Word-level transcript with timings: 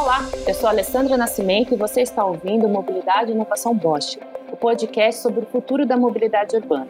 Olá, 0.00 0.20
eu 0.46 0.54
sou 0.54 0.68
Alessandra 0.68 1.16
Nascimento 1.16 1.74
e 1.74 1.76
você 1.76 2.02
está 2.02 2.24
ouvindo 2.24 2.68
Mobilidade 2.68 3.32
e 3.32 3.34
Inovação 3.34 3.74
Bosch, 3.74 4.16
o 4.50 4.56
podcast 4.56 5.20
sobre 5.20 5.40
o 5.40 5.46
futuro 5.46 5.84
da 5.84 5.96
mobilidade 5.96 6.54
urbana. 6.54 6.86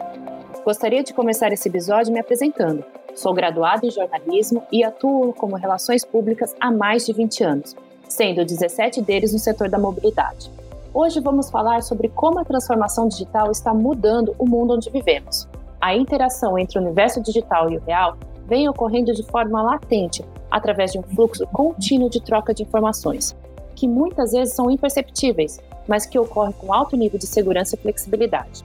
Gostaria 0.63 1.01
de 1.01 1.11
começar 1.11 1.51
esse 1.51 1.67
episódio 1.67 2.13
me 2.13 2.19
apresentando. 2.19 2.85
Sou 3.15 3.33
graduada 3.33 3.83
em 3.83 3.89
jornalismo 3.89 4.61
e 4.71 4.83
atuo 4.83 5.33
como 5.33 5.55
relações 5.55 6.05
públicas 6.05 6.53
há 6.59 6.69
mais 6.71 7.03
de 7.03 7.11
20 7.11 7.43
anos, 7.43 7.75
sendo 8.07 8.45
17 8.45 9.01
deles 9.01 9.33
no 9.33 9.39
setor 9.39 9.69
da 9.69 9.79
mobilidade. 9.79 10.51
Hoje 10.93 11.19
vamos 11.19 11.49
falar 11.49 11.81
sobre 11.81 12.09
como 12.09 12.37
a 12.37 12.45
transformação 12.45 13.07
digital 13.07 13.49
está 13.49 13.73
mudando 13.73 14.35
o 14.37 14.47
mundo 14.47 14.75
onde 14.75 14.91
vivemos. 14.91 15.47
A 15.81 15.95
interação 15.95 16.59
entre 16.59 16.77
o 16.77 16.81
universo 16.83 17.19
digital 17.23 17.71
e 17.71 17.77
o 17.77 17.81
real 17.81 18.17
vem 18.45 18.69
ocorrendo 18.69 19.11
de 19.15 19.23
forma 19.23 19.63
latente, 19.63 20.23
através 20.49 20.91
de 20.91 20.99
um 20.99 21.03
fluxo 21.03 21.45
contínuo 21.47 22.09
de 22.09 22.21
troca 22.21 22.53
de 22.53 22.63
informações, 22.63 23.35
que 23.75 23.87
muitas 23.87 24.31
vezes 24.31 24.53
são 24.53 24.69
imperceptíveis, 24.69 25.59
mas 25.87 26.05
que 26.05 26.19
ocorrem 26.19 26.53
com 26.53 26.73
alto 26.73 26.97
nível 26.97 27.17
de 27.17 27.27
segurança 27.27 27.75
e 27.75 27.79
flexibilidade. 27.79 28.63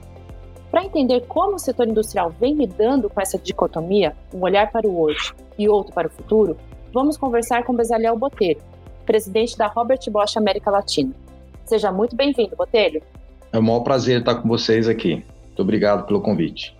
Para 0.69 0.83
entender 0.83 1.21
como 1.21 1.55
o 1.55 1.59
setor 1.59 1.87
industrial 1.87 2.33
vem 2.39 2.53
lidando 2.53 3.09
com 3.09 3.21
essa 3.21 3.37
dicotomia, 3.37 4.15
um 4.33 4.41
olhar 4.41 4.71
para 4.71 4.87
o 4.87 4.99
hoje 4.99 5.33
e 5.57 5.69
outro 5.69 5.93
para 5.93 6.07
o 6.07 6.11
futuro, 6.11 6.57
vamos 6.93 7.15
conversar 7.15 7.63
com 7.63 7.73
Bezaliel 7.73 8.17
Botelho, 8.17 8.61
presidente 9.05 9.57
da 9.57 9.67
Robert 9.67 9.99
Bosch 10.09 10.35
América 10.35 10.69
Latina. 10.69 11.13
Seja 11.65 11.91
muito 11.91 12.15
bem-vindo, 12.15 12.55
Botelho. 12.55 13.01
É 13.53 13.57
um 13.57 13.61
maior 13.61 13.79
prazer 13.79 14.19
estar 14.19 14.35
com 14.35 14.47
vocês 14.49 14.87
aqui. 14.87 15.23
Muito 15.45 15.61
obrigado 15.61 16.05
pelo 16.05 16.19
convite. 16.21 16.75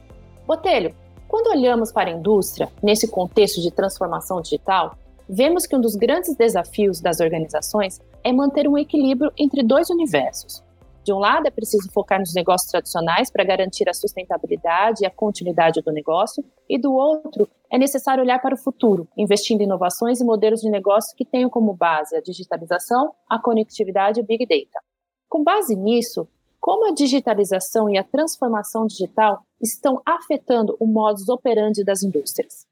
Botelho, 0.46 0.94
quando 1.36 1.48
olhamos 1.48 1.92
para 1.92 2.10
a 2.10 2.14
indústria, 2.14 2.72
nesse 2.82 3.10
contexto 3.10 3.60
de 3.62 3.70
transformação 3.70 4.40
digital, 4.40 4.98
vemos 5.28 5.66
que 5.68 5.76
um 5.76 5.82
dos 5.82 5.94
grandes 5.94 6.34
desafios 6.34 7.02
das 7.02 7.20
organizações 7.20 8.00
é 8.24 8.32
manter 8.32 8.70
um 8.70 8.78
equilíbrio 8.78 9.30
entre 9.38 9.62
dois 9.62 9.90
universos. 9.90 10.64
De 11.04 11.12
um 11.12 11.20
lado, 11.20 11.46
é 11.46 11.52
preciso 11.52 11.92
focar 11.92 12.22
nos 12.22 12.34
negócios 12.34 12.72
tradicionais 12.72 13.30
para 13.30 13.44
garantir 13.44 13.90
a 13.90 13.94
sustentabilidade 13.94 15.04
e 15.04 15.06
a 15.06 15.12
continuidade 15.12 15.82
do 15.82 15.92
negócio, 15.92 16.42
e 16.70 16.80
do 16.80 16.94
outro, 16.94 17.50
é 17.70 17.78
necessário 17.78 18.24
olhar 18.24 18.42
para 18.42 18.56
o 18.56 18.58
futuro, 18.58 19.06
investindo 19.18 19.60
em 19.60 19.66
inovações 19.66 20.22
e 20.22 20.24
modelos 20.24 20.62
de 20.62 20.70
negócio 20.70 21.14
que 21.18 21.26
tenham 21.26 21.50
como 21.50 21.74
base 21.74 22.16
a 22.16 22.22
digitalização, 22.22 23.12
a 23.30 23.38
conectividade 23.38 24.22
e 24.22 24.24
o 24.24 24.26
Big 24.26 24.46
Data. 24.46 24.80
Com 25.28 25.44
base 25.44 25.76
nisso, 25.76 26.30
como 26.66 26.88
a 26.90 26.96
digitalização 26.96 27.88
e 27.92 27.96
a 27.96 28.04
transformação 28.04 28.88
digital 28.88 29.44
estão 29.62 30.02
afetando 30.04 30.76
o 30.80 30.88
modus 30.88 31.30
operandi 31.30 31.84
das 31.84 32.02
indústrias? 32.02 32.66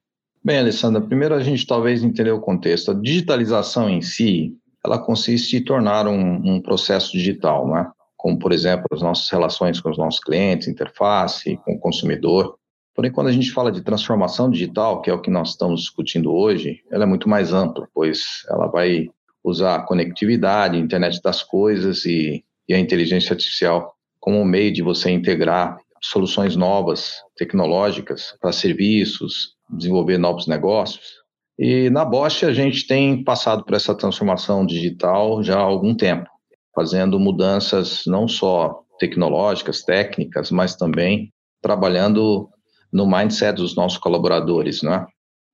Bem, 0.43 0.57
Alessandra, 0.57 0.99
primeiro 0.99 1.35
a 1.35 1.43
gente 1.43 1.67
talvez 1.67 2.03
entender 2.03 2.31
o 2.31 2.41
contexto. 2.41 2.89
A 2.89 2.95
digitalização 2.95 3.87
em 3.87 4.01
si, 4.01 4.57
ela 4.83 4.97
consiste 4.97 5.57
em 5.57 5.63
tornar 5.63 6.07
um, 6.07 6.55
um 6.55 6.59
processo 6.59 7.11
digital, 7.11 7.67
né? 7.67 7.91
como, 8.17 8.39
por 8.39 8.51
exemplo, 8.51 8.87
as 8.91 9.03
nossas 9.03 9.29
relações 9.29 9.79
com 9.79 9.91
os 9.91 9.97
nossos 9.99 10.19
clientes, 10.19 10.67
interface, 10.67 11.59
com 11.63 11.73
o 11.75 11.79
consumidor. 11.79 12.57
Porém, 12.95 13.11
quando 13.11 13.27
a 13.27 13.31
gente 13.31 13.51
fala 13.51 13.71
de 13.71 13.83
transformação 13.83 14.49
digital, 14.49 15.03
que 15.03 15.11
é 15.11 15.13
o 15.13 15.21
que 15.21 15.29
nós 15.29 15.49
estamos 15.49 15.81
discutindo 15.81 16.33
hoje, 16.33 16.81
ela 16.89 17.03
é 17.03 17.07
muito 17.07 17.29
mais 17.29 17.53
ampla, 17.53 17.87
pois 17.93 18.43
ela 18.49 18.65
vai 18.65 19.07
usar 19.43 19.85
conectividade, 19.85 20.79
internet 20.79 21.21
das 21.21 21.43
coisas 21.43 22.05
e 22.07 22.43
e 22.67 22.73
a 22.73 22.79
inteligência 22.79 23.33
artificial 23.33 23.93
como 24.19 24.39
um 24.39 24.45
meio 24.45 24.71
de 24.71 24.81
você 24.81 25.09
integrar 25.11 25.77
soluções 26.01 26.55
novas, 26.55 27.15
tecnológicas 27.35 28.35
para 28.39 28.51
serviços, 28.51 29.55
desenvolver 29.69 30.17
novos 30.17 30.47
negócios. 30.47 31.23
E 31.57 31.89
na 31.89 32.03
Bosch 32.03 32.43
a 32.43 32.53
gente 32.53 32.87
tem 32.87 33.23
passado 33.23 33.63
por 33.63 33.73
essa 33.73 33.95
transformação 33.95 34.65
digital 34.65 35.43
já 35.43 35.57
há 35.57 35.61
algum 35.61 35.95
tempo, 35.95 36.29
fazendo 36.73 37.19
mudanças 37.19 38.03
não 38.05 38.27
só 38.27 38.81
tecnológicas, 38.99 39.83
técnicas, 39.83 40.51
mas 40.51 40.75
também 40.75 41.31
trabalhando 41.61 42.49
no 42.91 43.05
mindset 43.05 43.55
dos 43.55 43.75
nossos 43.75 43.97
colaboradores, 43.97 44.81
né? 44.83 45.05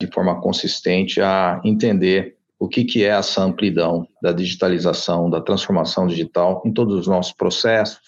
de 0.02 0.08
forma 0.08 0.40
consistente 0.42 1.22
a 1.22 1.60
entender 1.64 2.38
o 2.60 2.68
que, 2.68 2.84
que 2.84 3.06
é 3.06 3.08
essa 3.08 3.42
amplidão 3.42 4.06
da 4.22 4.34
digitalização, 4.34 5.30
da 5.30 5.40
transformação 5.40 6.06
digital 6.06 6.62
em 6.66 6.74
todos 6.74 6.94
os 6.94 7.08
nossos 7.08 7.32
processos, 7.32 8.00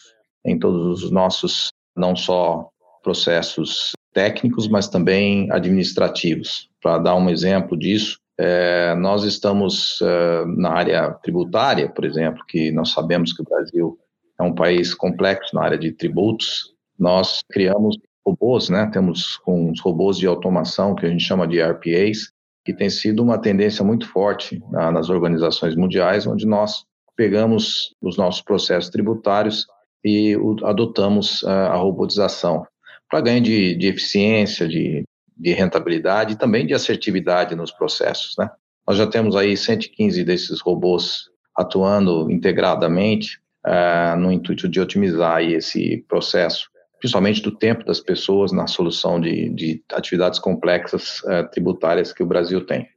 em 0.46 0.60
todos 0.60 1.04
os 1.04 1.10
nossos, 1.10 1.70
não 1.96 2.16
só 2.16 2.70
processos 3.02 3.92
técnicos, 4.14 4.68
mas 4.68 4.90
também 4.90 5.50
administrativos. 5.52 6.70
Para 6.82 6.98
dar 6.98 7.16
um 7.16 7.30
exemplo 7.30 7.78
disso, 7.78 8.20
é, 8.38 8.94
nós 8.96 9.24
estamos 9.24 10.00
é, 10.02 10.46
na 10.58 10.72
área 10.72 11.12
tributária, 11.24 11.90
por 11.90 12.04
exemplo, 12.04 12.44
que 12.48 12.72
nós 12.72 12.92
sabemos 12.92 13.32
que 13.32 13.42
o 13.42 13.46
Brasil 13.46 13.98
é 14.40 14.44
um 14.44 14.54
país 14.54 14.94
complexo 14.94 15.56
na 15.56 15.64
área 15.64 15.78
de 15.78 15.92
tributos. 15.92 16.74
Nós 17.00 17.42
criamos 17.52 17.98
robôs, 18.26 18.70
né? 18.70 18.90
Temos 18.92 19.38
com 19.38 19.72
os 19.72 19.80
robôs 19.80 20.18
de 20.18 20.28
automação 20.28 20.96
que 20.96 21.06
a 21.06 21.10
gente 21.10 21.24
chama 21.24 21.48
de 21.48 21.62
RPAs, 21.62 22.32
que 22.64 22.74
tem 22.74 22.90
sido 22.90 23.24
uma 23.24 23.40
tendência 23.40 23.84
muito 23.84 24.08
forte 24.08 24.62
na, 24.72 24.92
nas 24.92 25.10
organizações 25.10 25.76
mundiais, 25.76 26.28
onde 26.28 26.46
nós 26.46 26.86
pegamos 27.16 27.96
os 28.02 28.18
nossos 28.18 28.42
processos 28.42 28.90
tributários 28.90 29.66
e 30.04 30.36
o, 30.38 30.56
adotamos 30.66 31.44
a, 31.44 31.68
a 31.68 31.76
robotização 31.76 32.66
para 33.10 33.22
ganho 33.22 33.42
de, 33.42 33.76
de 33.76 33.88
eficiência, 33.88 34.68
de, 34.68 35.04
de, 35.38 35.54
rentabilidade 35.54 36.34
e 36.34 36.38
também 36.38 36.66
de 36.66 36.74
assertividade 36.74 37.56
nos 37.56 37.72
processos. 37.72 38.36
Né? 38.38 38.50
Nós 38.88 38.98
já 38.98 39.06
temos 39.06 39.36
aí 39.36 39.56
115 39.58 40.24
desses 40.24 40.62
robôs 40.62 41.30
atuando 41.56 42.32
integradamente 42.32 43.40
uh, 43.68 44.18
no 44.18 44.32
intuito 44.32 44.70
de 44.70 44.80
otimizar 44.80 45.44
esse 45.44 46.06
processo 46.08 46.71
principalmente 47.02 47.42
do 47.42 47.52
tempo 47.52 47.84
das 47.84 48.00
pessoas 48.00 48.52
na 48.52 48.68
solução 48.68 49.20
de, 49.20 49.50
de 49.50 49.84
atividades 49.92 50.40
complexas 50.40 51.20
uh, 51.24 51.50
tributárias 51.52 52.14
que 52.14 52.22
o 52.22 52.28
Brasil 52.28 52.64
tem. 52.64 52.88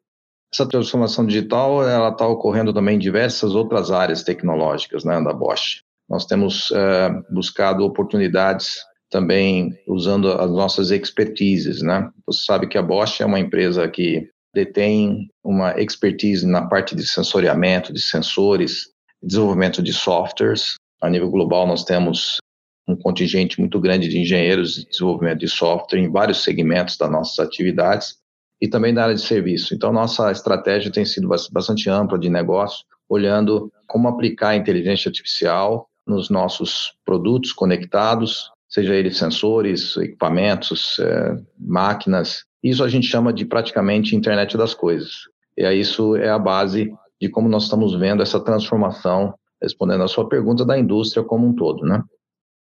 Essa 0.53 0.69
transformação 0.69 1.27
digital 1.27 1.89
ela 1.89 2.11
está 2.11 2.29
ocorrendo 2.29 2.73
também 2.73 2.97
em 2.97 3.01
diversas 3.01 3.55
outras 3.55 3.91
áreas 3.91 4.23
tecnológicas 4.23 5.03
né, 5.03 5.21
da 5.23 5.33
Bosch. 5.33 5.81
Nós 6.09 6.27
temos 6.27 6.71
uh, 6.71 7.25
buscado 7.33 7.83
oportunidades 7.83 8.77
também 9.11 9.75
usando 9.89 10.31
as 10.33 10.51
nossas 10.51 10.91
expertises. 10.91 11.81
Né? 11.81 12.09
Você 12.27 12.45
sabe 12.45 12.69
que 12.69 12.77
a 12.77 12.83
Bosch 12.83 13.21
é 13.21 13.27
uma 13.27 13.41
empresa 13.41 13.89
que 13.89 14.29
detém 14.55 15.29
uma 15.43 15.81
expertise 15.81 16.47
na 16.47 16.67
parte 16.69 16.95
de 16.95 17.07
sensoriamento, 17.07 17.93
de 17.93 18.01
sensores, 18.01 18.91
desenvolvimento 19.23 19.83
de 19.83 19.93
softwares. 19.93 20.75
A 21.01 21.09
nível 21.09 21.31
global, 21.31 21.67
nós 21.67 21.85
temos 21.85 22.39
um 22.87 22.97
contingente 22.97 23.59
muito 23.59 23.81
grande 23.81 24.09
de 24.09 24.19
engenheiros 24.19 24.75
de 24.75 24.87
desenvolvimento 24.87 25.39
de 25.39 25.49
software 25.49 25.99
em 25.99 26.11
vários 26.11 26.43
segmentos 26.43 26.97
das 26.97 27.11
nossas 27.11 27.39
atividades 27.39 28.17
e 28.61 28.69
também 28.69 28.95
da 28.95 29.05
área 29.05 29.15
de 29.15 29.23
serviço. 29.23 29.75
Então, 29.75 29.93
nossa 29.93 30.31
estratégia 30.31 30.93
tem 30.93 31.05
sido 31.05 31.29
bastante 31.29 31.89
ampla 31.89 32.19
de 32.19 32.29
negócio, 32.29 32.85
olhando 33.09 33.73
como 33.87 34.09
aplicar 34.09 34.51
a 34.51 34.57
inteligência 34.57 35.09
artificial 35.09 35.89
nos 36.07 36.29
nossos 36.29 36.95
produtos 37.05 37.53
conectados, 37.53 38.51
seja 38.69 38.95
eles 38.95 39.17
sensores, 39.17 39.97
equipamentos, 39.97 40.99
é, 40.99 41.37
máquinas. 41.59 42.45
Isso 42.63 42.83
a 42.85 42.89
gente 42.89 43.07
chama 43.07 43.33
de 43.33 43.45
praticamente 43.45 44.17
internet 44.17 44.57
das 44.57 44.75
coisas. 44.75 45.11
E 45.57 45.65
aí 45.65 45.81
isso 45.81 46.17
é 46.17 46.29
a 46.29 46.39
base 46.39 46.93
de 47.21 47.29
como 47.29 47.49
nós 47.49 47.65
estamos 47.65 47.95
vendo 47.95 48.23
essa 48.23 48.41
transformação, 48.41 49.35
respondendo 49.63 50.03
a 50.03 50.09
sua 50.09 50.29
pergunta, 50.29 50.65
da 50.65 50.79
indústria 50.79 51.25
como 51.25 51.47
um 51.47 51.55
todo, 51.55 51.87
né? 51.87 52.03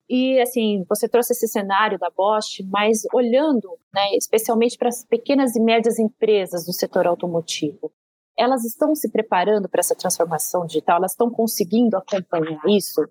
E 0.09 0.41
assim, 0.41 0.85
você 0.89 1.09
trouxe 1.09 1.33
esse 1.33 1.49
cenário 1.49 1.99
da 1.99 2.11
Bosch, 2.11 2.61
mas 2.71 3.03
olhando, 3.13 3.79
né, 3.93 4.15
especialmente 4.17 4.77
para 4.77 4.89
as 4.89 5.05
pequenas 5.05 5.57
e 5.57 5.61
médias 5.61 5.99
empresas 5.99 6.67
do 6.67 6.73
setor 6.73 7.07
automotivo, 7.07 7.91
elas 8.37 8.65
estão 8.65 8.95
se 8.95 9.11
preparando 9.11 9.69
para 9.69 9.81
essa 9.81 9.95
transformação 9.95 10.67
digital? 10.67 10.99
Elas 10.99 11.13
estão 11.13 11.31
conseguindo 11.31 11.97
acompanhar 11.97 12.61
isso? 12.69 13.07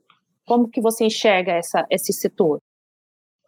Como 0.45 0.69
que 0.69 0.81
você 0.81 1.05
enxerga 1.05 1.53
essa, 1.53 1.85
esse 1.89 2.11
setor? 2.11 2.59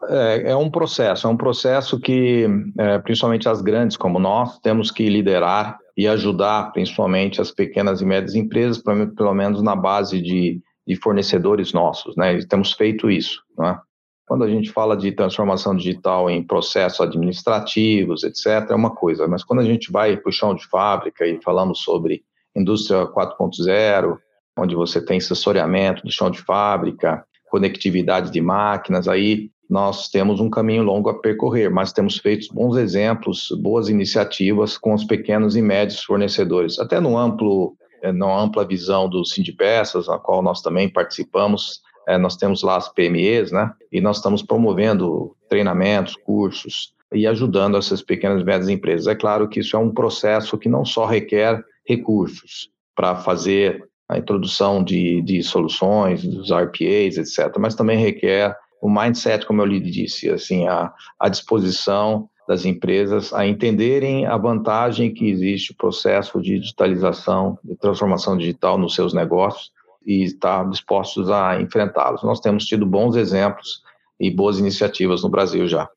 É, 0.07 0.51
é 0.51 0.55
um 0.55 0.69
processo, 0.69 1.27
é 1.27 1.29
um 1.29 1.37
processo 1.37 1.99
que, 1.99 2.47
é, 2.77 2.99
principalmente 2.99 3.49
as 3.49 3.61
grandes 3.61 3.97
como 3.97 4.19
nós, 4.19 4.59
temos 4.59 4.91
que 4.91 5.07
liderar 5.09 5.77
e 5.97 6.07
ajudar, 6.07 6.71
principalmente 6.71 7.41
as 7.41 7.51
pequenas 7.51 8.01
e 8.01 8.05
médias 8.05 8.35
empresas, 8.35 8.81
pelo 8.81 9.33
menos 9.33 9.61
na 9.61 9.75
base 9.75 10.21
de 10.21 10.61
de 10.87 10.95
fornecedores 10.95 11.73
nossos, 11.73 12.15
né? 12.15 12.37
E 12.37 12.45
temos 12.45 12.73
feito 12.73 13.09
isso, 13.09 13.41
né? 13.57 13.79
Quando 14.27 14.43
a 14.43 14.49
gente 14.49 14.71
fala 14.71 14.97
de 14.97 15.11
transformação 15.11 15.75
digital 15.75 16.29
em 16.29 16.43
processos 16.43 16.99
administrativos, 16.99 18.23
etc., 18.23 18.71
é 18.71 18.75
uma 18.75 18.89
coisa, 18.89 19.27
mas 19.27 19.43
quando 19.43 19.59
a 19.59 19.65
gente 19.65 19.91
vai 19.91 20.17
para 20.17 20.29
o 20.29 20.33
chão 20.33 20.55
de 20.55 20.65
fábrica 20.67 21.27
e 21.27 21.39
falamos 21.43 21.81
sobre 21.81 22.23
indústria 22.55 23.05
4.0, 23.05 24.17
onde 24.57 24.75
você 24.75 25.03
tem 25.03 25.19
sensoriamento 25.19 26.03
do 26.03 26.11
chão 26.11 26.31
de 26.31 26.41
fábrica, 26.41 27.23
conectividade 27.49 28.31
de 28.31 28.41
máquinas, 28.41 29.07
aí 29.07 29.51
nós 29.69 30.09
temos 30.09 30.39
um 30.39 30.49
caminho 30.49 30.83
longo 30.83 31.09
a 31.09 31.19
percorrer, 31.19 31.69
mas 31.69 31.91
temos 31.91 32.17
feito 32.17 32.53
bons 32.53 32.77
exemplos, 32.77 33.49
boas 33.61 33.89
iniciativas 33.89 34.77
com 34.77 34.93
os 34.93 35.03
pequenos 35.03 35.55
e 35.55 35.61
médios 35.61 36.03
fornecedores, 36.03 36.79
até 36.79 36.99
no 36.99 37.17
amplo 37.17 37.75
é, 38.05 38.11
na 38.11 38.39
ampla 38.39 38.63
visão 38.63 39.09
do 39.09 39.25
Sindipeças, 39.25 40.07
a 40.07 40.19
qual 40.19 40.43
nós 40.43 40.61
também 40.61 40.87
participamos, 40.87 41.81
é, 42.07 42.19
nós 42.19 42.37
temos 42.37 42.61
lá 42.61 42.77
as 42.77 42.87
PMEs, 42.87 43.51
né? 43.51 43.71
E 43.91 43.99
nós 43.99 44.17
estamos 44.17 44.43
promovendo 44.43 45.35
treinamentos, 45.49 46.15
cursos 46.15 46.93
e 47.11 47.25
ajudando 47.25 47.77
essas 47.77 48.03
pequenas 48.03 48.41
e 48.41 48.45
médias 48.45 48.69
empresas. 48.69 49.07
É 49.07 49.15
claro 49.15 49.49
que 49.49 49.59
isso 49.59 49.75
é 49.75 49.79
um 49.79 49.91
processo 49.91 50.55
que 50.57 50.69
não 50.69 50.85
só 50.85 51.05
requer 51.07 51.63
recursos 51.83 52.69
para 52.95 53.15
fazer 53.15 53.83
a 54.07 54.19
introdução 54.19 54.83
de, 54.83 55.23
de 55.23 55.41
soluções, 55.41 56.23
dos 56.23 56.51
RPAs, 56.51 57.17
etc., 57.17 57.57
mas 57.57 57.73
também 57.73 57.97
requer 57.97 58.55
o 58.79 58.87
mindset, 58.87 59.47
como 59.47 59.63
eu 59.63 59.65
lhe 59.65 59.79
disse, 59.79 60.29
assim, 60.29 60.67
a, 60.67 60.93
a 61.19 61.27
disposição 61.27 62.29
das 62.47 62.65
empresas 62.65 63.33
a 63.33 63.45
entenderem 63.45 64.25
a 64.25 64.37
vantagem 64.37 65.13
que 65.13 65.29
existe 65.29 65.71
o 65.71 65.75
processo 65.75 66.39
de 66.41 66.59
digitalização, 66.59 67.57
de 67.63 67.75
transformação 67.75 68.37
digital 68.37 68.77
nos 68.77 68.93
seus 68.93 69.13
negócios 69.13 69.71
e 70.05 70.23
estar 70.23 70.69
dispostos 70.69 71.29
a 71.29 71.59
enfrentá-los. 71.59 72.23
Nós 72.23 72.39
temos 72.39 72.65
tido 72.65 72.85
bons 72.85 73.15
exemplos 73.15 73.81
e 74.19 74.29
boas 74.29 74.59
iniciativas 74.59 75.23
no 75.23 75.29
Brasil 75.29 75.67
já. 75.67 75.89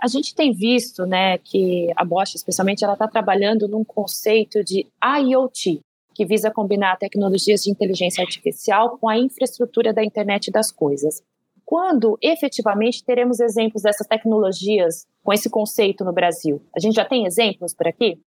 A 0.00 0.08
gente 0.08 0.34
tem 0.34 0.52
visto, 0.52 1.06
né, 1.06 1.38
que 1.38 1.90
a 1.96 2.04
Bosch, 2.04 2.34
especialmente, 2.34 2.84
ela 2.84 2.92
está 2.92 3.08
trabalhando 3.08 3.66
num 3.66 3.82
conceito 3.82 4.62
de 4.62 4.86
IoT, 5.02 5.80
que 6.14 6.24
visa 6.24 6.50
combinar 6.50 6.96
tecnologias 6.96 7.62
de 7.62 7.70
inteligência 7.70 8.22
artificial 8.22 8.98
com 8.98 9.08
a 9.08 9.18
infraestrutura 9.18 9.92
da 9.92 10.04
internet 10.04 10.50
das 10.50 10.70
coisas. 10.70 11.22
Quando 11.66 12.16
efetivamente 12.22 13.04
teremos 13.04 13.40
exemplos 13.40 13.82
dessas 13.82 14.06
tecnologias 14.06 15.04
com 15.24 15.32
esse 15.32 15.50
conceito 15.50 16.04
no 16.04 16.12
Brasil? 16.12 16.62
A 16.74 16.78
gente 16.78 16.94
já 16.94 17.04
tem 17.04 17.26
exemplos 17.26 17.74
por 17.74 17.88
aqui? 17.88 18.20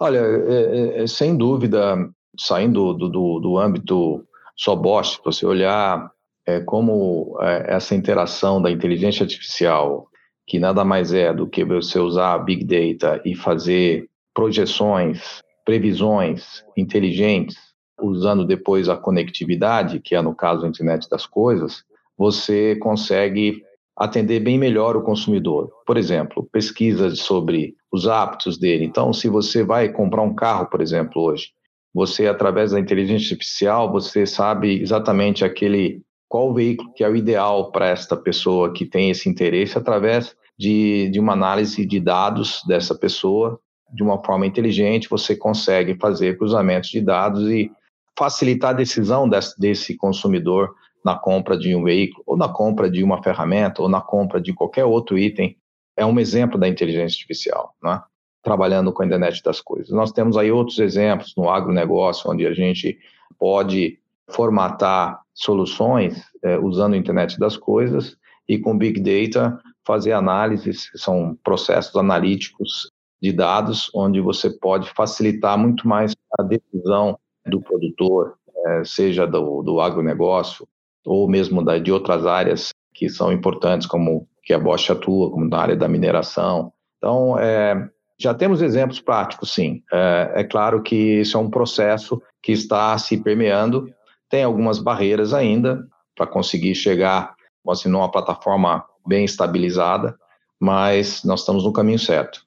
Olha, 0.00 0.18
é, 0.18 0.98
é, 0.98 1.02
é 1.04 1.06
sem 1.06 1.36
dúvida, 1.36 1.96
saindo 2.36 2.92
do, 2.94 3.08
do, 3.08 3.38
do 3.38 3.58
âmbito 3.58 4.26
só 4.56 4.74
Bosch, 4.74 5.20
você 5.24 5.46
olhar 5.46 6.10
é, 6.44 6.58
como 6.58 7.38
é, 7.40 7.76
essa 7.76 7.94
interação 7.94 8.60
da 8.60 8.72
inteligência 8.72 9.22
artificial, 9.22 10.08
que 10.44 10.58
nada 10.58 10.84
mais 10.84 11.12
é 11.12 11.32
do 11.32 11.46
que 11.46 11.64
você 11.64 12.00
usar 12.00 12.38
Big 12.38 12.64
Data 12.64 13.22
e 13.24 13.36
fazer 13.36 14.08
projeções, 14.34 15.42
previsões 15.64 16.64
inteligentes, 16.76 17.56
usando 18.00 18.44
depois 18.44 18.88
a 18.88 18.96
conectividade, 18.96 20.00
que 20.00 20.16
é 20.16 20.22
no 20.22 20.34
caso 20.34 20.64
a 20.64 20.68
internet 20.68 21.08
das 21.08 21.24
coisas, 21.24 21.84
você 22.18 22.76
consegue 22.76 23.62
atender 23.96 24.40
bem 24.40 24.58
melhor 24.58 24.96
o 24.96 25.02
consumidor. 25.02 25.70
Por 25.86 25.96
exemplo, 25.96 26.48
pesquisas 26.52 27.20
sobre 27.20 27.74
os 27.92 28.06
hábitos 28.06 28.58
dele. 28.58 28.84
Então, 28.84 29.12
se 29.12 29.28
você 29.28 29.64
vai 29.64 29.88
comprar 29.88 30.22
um 30.22 30.34
carro, 30.34 30.66
por 30.66 30.80
exemplo, 30.80 31.22
hoje, 31.22 31.48
você 31.94 32.26
através 32.26 32.72
da 32.72 32.80
inteligência 32.80 33.34
artificial, 33.34 33.90
você 33.90 34.26
sabe 34.26 34.80
exatamente 34.80 35.44
aquele 35.44 36.02
qual 36.28 36.52
veículo 36.52 36.92
que 36.92 37.02
é 37.02 37.08
o 37.08 37.16
ideal 37.16 37.72
para 37.72 37.88
esta 37.88 38.16
pessoa 38.16 38.72
que 38.72 38.84
tem 38.84 39.10
esse 39.10 39.28
interesse 39.28 39.78
através 39.78 40.36
de, 40.58 41.08
de 41.08 41.18
uma 41.18 41.32
análise 41.32 41.86
de 41.86 41.98
dados 41.98 42.62
dessa 42.66 42.94
pessoa 42.94 43.58
de 43.92 44.02
uma 44.02 44.22
forma 44.22 44.46
inteligente, 44.46 45.08
você 45.08 45.34
consegue 45.34 45.96
fazer 45.96 46.36
cruzamentos 46.36 46.90
de 46.90 47.00
dados 47.00 47.48
e 47.48 47.70
facilitar 48.18 48.70
a 48.70 48.74
decisão 48.74 49.28
desse, 49.28 49.58
desse 49.58 49.96
consumidor 49.96 50.74
na 51.04 51.16
compra 51.16 51.56
de 51.56 51.74
um 51.74 51.84
veículo, 51.84 52.22
ou 52.26 52.36
na 52.36 52.48
compra 52.48 52.90
de 52.90 53.02
uma 53.02 53.22
ferramenta, 53.22 53.82
ou 53.82 53.88
na 53.88 54.00
compra 54.00 54.40
de 54.40 54.52
qualquer 54.52 54.84
outro 54.84 55.18
item, 55.18 55.56
é 55.96 56.04
um 56.04 56.18
exemplo 56.18 56.58
da 56.58 56.68
inteligência 56.68 57.16
artificial, 57.16 57.74
né? 57.82 58.02
trabalhando 58.42 58.92
com 58.92 59.02
a 59.02 59.06
internet 59.06 59.42
das 59.42 59.60
coisas. 59.60 59.90
Nós 59.90 60.12
temos 60.12 60.36
aí 60.36 60.50
outros 60.50 60.78
exemplos 60.78 61.34
no 61.36 61.50
agronegócio, 61.50 62.30
onde 62.30 62.46
a 62.46 62.54
gente 62.54 62.98
pode 63.38 63.98
formatar 64.30 65.20
soluções 65.34 66.22
é, 66.42 66.58
usando 66.58 66.94
a 66.94 66.96
internet 66.96 67.38
das 67.38 67.56
coisas 67.56 68.16
e 68.48 68.58
com 68.58 68.76
Big 68.76 69.00
Data 69.00 69.58
fazer 69.86 70.12
análises, 70.12 70.90
são 70.94 71.36
processos 71.42 71.96
analíticos 71.96 72.90
de 73.20 73.32
dados, 73.32 73.90
onde 73.94 74.20
você 74.20 74.50
pode 74.50 74.90
facilitar 74.90 75.58
muito 75.58 75.88
mais 75.88 76.14
a 76.38 76.42
decisão 76.42 77.18
do 77.46 77.60
produtor, 77.60 78.36
é, 78.66 78.84
seja 78.84 79.26
do, 79.26 79.62
do 79.62 79.80
agronegócio, 79.80 80.68
ou 81.08 81.28
mesmo 81.28 81.64
da, 81.64 81.78
de 81.78 81.90
outras 81.90 82.26
áreas 82.26 82.70
que 82.94 83.08
são 83.08 83.32
importantes, 83.32 83.86
como 83.86 84.28
que 84.42 84.52
a 84.52 84.58
Bosch 84.58 84.90
atua, 84.90 85.30
como 85.30 85.48
na 85.48 85.58
área 85.58 85.76
da 85.76 85.88
mineração. 85.88 86.72
Então, 86.98 87.38
é, 87.38 87.88
já 88.18 88.34
temos 88.34 88.60
exemplos 88.60 89.00
práticos, 89.00 89.52
sim. 89.52 89.82
É, 89.92 90.32
é, 90.36 90.44
claro 90.44 90.82
que 90.82 91.20
isso 91.20 91.36
é 91.36 91.40
um 91.40 91.50
processo 91.50 92.20
que 92.42 92.52
está 92.52 92.96
se 92.98 93.16
permeando, 93.16 93.92
tem 94.28 94.42
algumas 94.42 94.78
barreiras 94.78 95.32
ainda 95.32 95.86
para 96.14 96.26
conseguir 96.26 96.74
chegar 96.74 97.34
assim, 97.68 97.88
numa 97.88 98.10
plataforma 98.10 98.84
bem 99.06 99.24
estabilizada, 99.24 100.16
mas 100.58 101.22
nós 101.22 101.40
estamos 101.40 101.64
no 101.64 101.72
caminho 101.72 101.98
certo. 101.98 102.44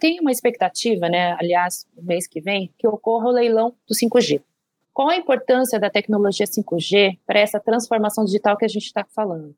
Tem 0.00 0.20
uma 0.20 0.30
expectativa, 0.30 1.08
né, 1.08 1.36
aliás, 1.40 1.86
no 1.96 2.02
mês 2.02 2.26
que 2.26 2.40
vem, 2.40 2.72
que 2.78 2.86
ocorra 2.86 3.28
o 3.28 3.32
leilão 3.32 3.74
do 3.88 3.94
5G. 3.94 4.42
Qual 4.96 5.10
a 5.10 5.16
importância 5.16 5.78
da 5.78 5.90
tecnologia 5.90 6.46
5G 6.46 7.18
para 7.26 7.38
essa 7.38 7.60
transformação 7.60 8.24
digital 8.24 8.56
que 8.56 8.64
a 8.64 8.68
gente 8.68 8.86
está 8.86 9.04
falando? 9.14 9.54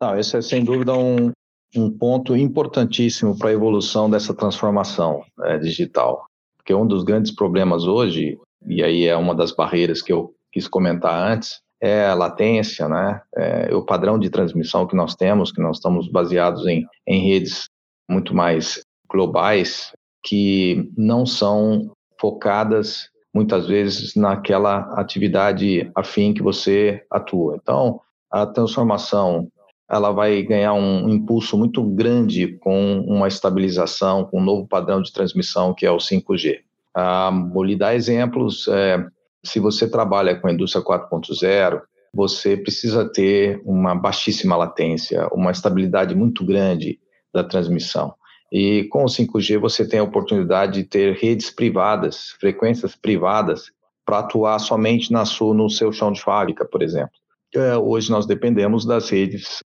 Não, 0.00 0.16
esse 0.16 0.36
é 0.36 0.40
sem 0.40 0.62
dúvida 0.64 0.94
um, 0.94 1.32
um 1.74 1.90
ponto 1.90 2.36
importantíssimo 2.36 3.36
para 3.36 3.50
a 3.50 3.52
evolução 3.52 4.08
dessa 4.08 4.32
transformação 4.32 5.24
é, 5.40 5.58
digital. 5.58 6.26
Porque 6.56 6.72
um 6.72 6.86
dos 6.86 7.02
grandes 7.02 7.34
problemas 7.34 7.88
hoje, 7.88 8.38
e 8.64 8.84
aí 8.84 9.04
é 9.04 9.16
uma 9.16 9.34
das 9.34 9.50
barreiras 9.50 10.00
que 10.00 10.12
eu 10.12 10.32
quis 10.52 10.68
comentar 10.68 11.32
antes, 11.32 11.58
é 11.80 12.06
a 12.06 12.14
latência, 12.14 12.88
né? 12.88 13.20
É 13.34 13.74
o 13.74 13.84
padrão 13.84 14.16
de 14.16 14.30
transmissão 14.30 14.86
que 14.86 14.94
nós 14.94 15.16
temos, 15.16 15.50
que 15.50 15.60
nós 15.60 15.78
estamos 15.78 16.06
baseados 16.08 16.68
em, 16.68 16.86
em 17.04 17.20
redes 17.26 17.64
muito 18.08 18.32
mais 18.32 18.80
globais, 19.10 19.90
que 20.22 20.88
não 20.96 21.26
são 21.26 21.90
focadas 22.20 23.10
muitas 23.34 23.66
vezes 23.66 24.14
naquela 24.14 24.92
atividade 24.94 25.90
afim 25.94 26.34
que 26.34 26.42
você 26.42 27.02
atua. 27.10 27.58
Então, 27.60 28.00
a 28.30 28.46
transformação 28.46 29.48
ela 29.90 30.10
vai 30.10 30.42
ganhar 30.42 30.72
um 30.72 31.08
impulso 31.10 31.56
muito 31.58 31.82
grande 31.82 32.58
com 32.58 33.00
uma 33.00 33.28
estabilização, 33.28 34.24
com 34.24 34.40
um 34.40 34.44
novo 34.44 34.66
padrão 34.66 35.02
de 35.02 35.12
transmissão 35.12 35.74
que 35.74 35.84
é 35.84 35.90
o 35.90 35.98
5G. 35.98 36.60
Ah, 36.94 37.30
vou 37.52 37.62
lhe 37.62 37.76
dar 37.76 37.94
exemplos. 37.94 38.68
É, 38.68 39.04
se 39.44 39.60
você 39.60 39.88
trabalha 39.88 40.34
com 40.34 40.48
a 40.48 40.52
indústria 40.52 40.82
4.0, 40.82 41.82
você 42.14 42.56
precisa 42.56 43.04
ter 43.06 43.60
uma 43.64 43.94
baixíssima 43.94 44.56
latência, 44.56 45.28
uma 45.32 45.50
estabilidade 45.50 46.14
muito 46.14 46.44
grande 46.44 46.98
da 47.32 47.42
transmissão. 47.44 48.14
E 48.52 48.84
com 48.84 49.04
o 49.04 49.08
5G 49.08 49.58
você 49.58 49.88
tem 49.88 49.98
a 49.98 50.04
oportunidade 50.04 50.82
de 50.82 50.84
ter 50.84 51.16
redes 51.16 51.50
privadas, 51.50 52.36
frequências 52.38 52.94
privadas, 52.94 53.72
para 54.04 54.18
atuar 54.18 54.58
somente 54.58 55.10
na 55.10 55.24
sua, 55.24 55.54
no 55.54 55.70
seu 55.70 55.90
chão 55.90 56.12
de 56.12 56.20
fábrica, 56.20 56.62
por 56.66 56.82
exemplo. 56.82 57.14
É, 57.54 57.78
hoje 57.78 58.10
nós 58.10 58.26
dependemos 58.26 58.84
das 58.84 59.08
redes, 59.08 59.62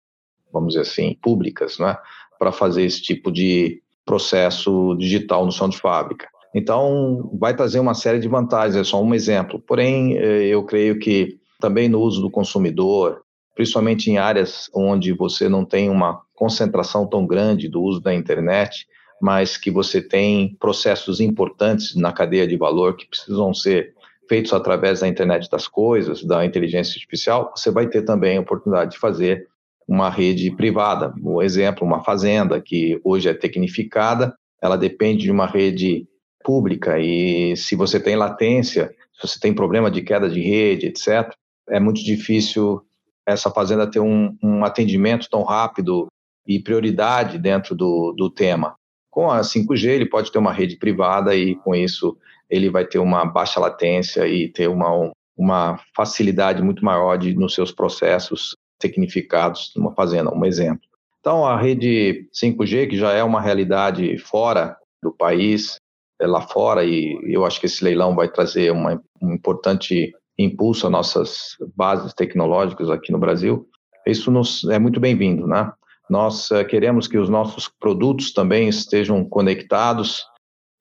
vamos 0.53 0.75
dizer 0.75 0.83
assim, 0.83 1.19
públicas, 1.21 1.81
né, 1.81 1.97
para 2.39 2.53
fazer 2.53 2.85
esse 2.85 3.03
tipo 3.03 3.33
de 3.33 3.83
processo 4.05 4.95
digital 4.97 5.45
no 5.45 5.51
chão 5.51 5.69
de 5.69 5.79
fábrica. 5.79 6.29
Então, 6.55 7.29
vai 7.41 7.57
trazer 7.57 7.81
uma 7.81 7.95
série 7.95 8.21
de 8.21 8.29
vantagens, 8.29 8.77
é 8.77 8.85
só 8.85 9.03
um 9.03 9.15
exemplo. 9.15 9.61
Porém, 9.67 10.17
é, 10.17 10.47
eu 10.47 10.65
creio 10.65 10.99
que 11.01 11.39
também 11.61 11.89
no 11.89 12.01
uso 12.01 12.21
do 12.21 12.31
consumidor, 12.31 13.23
principalmente 13.57 14.11
em 14.11 14.19
áreas 14.19 14.71
onde 14.73 15.13
você 15.13 15.49
não 15.49 15.65
tem 15.65 15.91
uma 15.91 16.23
concentração 16.37 17.07
tão 17.07 17.27
grande 17.27 17.69
do 17.69 17.83
uso 17.83 18.01
da 18.01 18.15
internet, 18.15 18.87
mas 19.21 19.57
que 19.57 19.71
você 19.71 20.01
tem 20.01 20.55
processos 20.61 21.21
importantes 21.21 21.97
na 21.97 22.13
cadeia 22.13 22.47
de 22.47 22.57
valor 22.57 22.97
que 22.97 23.09
precisam 23.09 23.53
ser 23.55 23.95
feitos 24.29 24.53
através 24.53 25.01
da 25.01 25.09
internet 25.09 25.49
das 25.51 25.67
coisas, 25.67 26.23
da 26.23 26.45
inteligência 26.45 26.95
artificial, 26.95 27.53
você 27.57 27.71
vai 27.71 27.87
ter 27.87 28.03
também 28.03 28.37
a 28.37 28.41
oportunidade 28.41 28.93
de 28.93 28.99
fazer 28.99 29.49
uma 29.89 30.11
rede 30.11 30.51
privada. 30.51 31.15
Um 31.23 31.41
exemplo, 31.41 31.87
uma 31.87 32.03
fazenda 32.03 32.61
que 32.61 33.01
hoje 33.05 33.29
é 33.29 33.35
tecnificada, 33.35 34.37
ela 34.61 34.77
depende 34.77 35.23
de 35.23 35.31
uma 35.31 35.47
rede 35.47 36.07
pública 36.43 36.99
e 36.99 37.57
se 37.57 37.77
você 37.77 38.01
tem 38.01 38.17
latência, 38.17 38.93
se 39.15 39.27
você 39.27 39.39
tem 39.39 39.55
problema 39.55 39.91
de 39.91 40.03
queda 40.03 40.29
de 40.29 40.41
rede, 40.41 40.87
etc., 40.87 41.33
é 41.69 41.81
muito 41.81 42.03
difícil 42.05 42.83
essa 43.27 43.51
fazenda 43.51 43.91
ter 43.91 43.99
um, 43.99 44.37
um 44.43 44.65
atendimento 44.65 45.29
tão 45.29 45.43
rápido 45.43 46.07
e 46.47 46.61
prioridade 46.61 47.39
dentro 47.39 47.75
do, 47.75 48.13
do 48.17 48.31
tema. 48.31 48.77
Com 49.11 49.31
a 49.31 49.41
5G, 49.41 49.89
ele 49.89 50.07
pode 50.07 50.31
ter 50.31 50.39
uma 50.39 50.53
rede 50.53 50.77
privada 50.77 51.35
e, 51.35 51.55
com 51.57 51.75
isso, 51.75 52.17
ele 52.51 52.71
vai 52.71 52.85
ter 52.85 52.99
uma 52.99 53.25
baixa 53.25 53.59
latência 53.59 54.27
e 54.27 54.49
ter 54.49 54.69
uma, 54.69 55.11
uma 55.37 55.81
facilidade 55.95 56.63
muito 56.63 56.85
maior 56.85 57.17
de, 57.17 57.35
nos 57.35 57.55
seus 57.55 57.73
processos 57.73 58.55
tecnificados 58.79 59.73
numa 59.75 59.95
fazenda, 59.95 60.35
um 60.35 60.45
exemplo. 60.45 60.87
Então, 61.21 61.45
a 61.45 61.59
rede 61.59 62.29
5G, 62.33 62.91
que 62.91 62.97
já 62.97 63.13
é 63.13 63.25
uma 63.25 63.41
realidade 63.41 64.17
fora 64.19 64.77
do 65.03 65.11
país, 65.11 65.77
é, 66.21 66.27
lá 66.27 66.41
fora 66.43 66.85
e 66.85 67.19
eu 67.25 67.45
acho 67.45 67.61
que 67.61 67.67
esse 67.67 67.83
leilão 67.83 68.15
vai 68.15 68.29
trazer 68.29 68.71
uma, 68.71 69.03
um 69.21 69.33
importante 69.33 70.15
impulso 70.39 70.87
às 70.87 70.93
nossas 70.93 71.57
bases 71.75 72.15
tecnológicas 72.15 72.91
aqui 72.91 73.11
no 73.11 73.19
Brasil. 73.19 73.69
Isso 74.07 74.31
nos 74.31 74.65
é 74.65 74.79
muito 74.79 75.01
bem-vindo, 75.01 75.47
né? 75.47 75.73
Nós 76.09 76.51
uh, 76.51 76.65
queremos 76.65 77.09
que 77.09 77.19
os 77.19 77.29
nossos 77.29 77.69
produtos 77.69 78.33
também 78.33 78.69
estejam 78.69 79.25
conectados. 79.25 80.25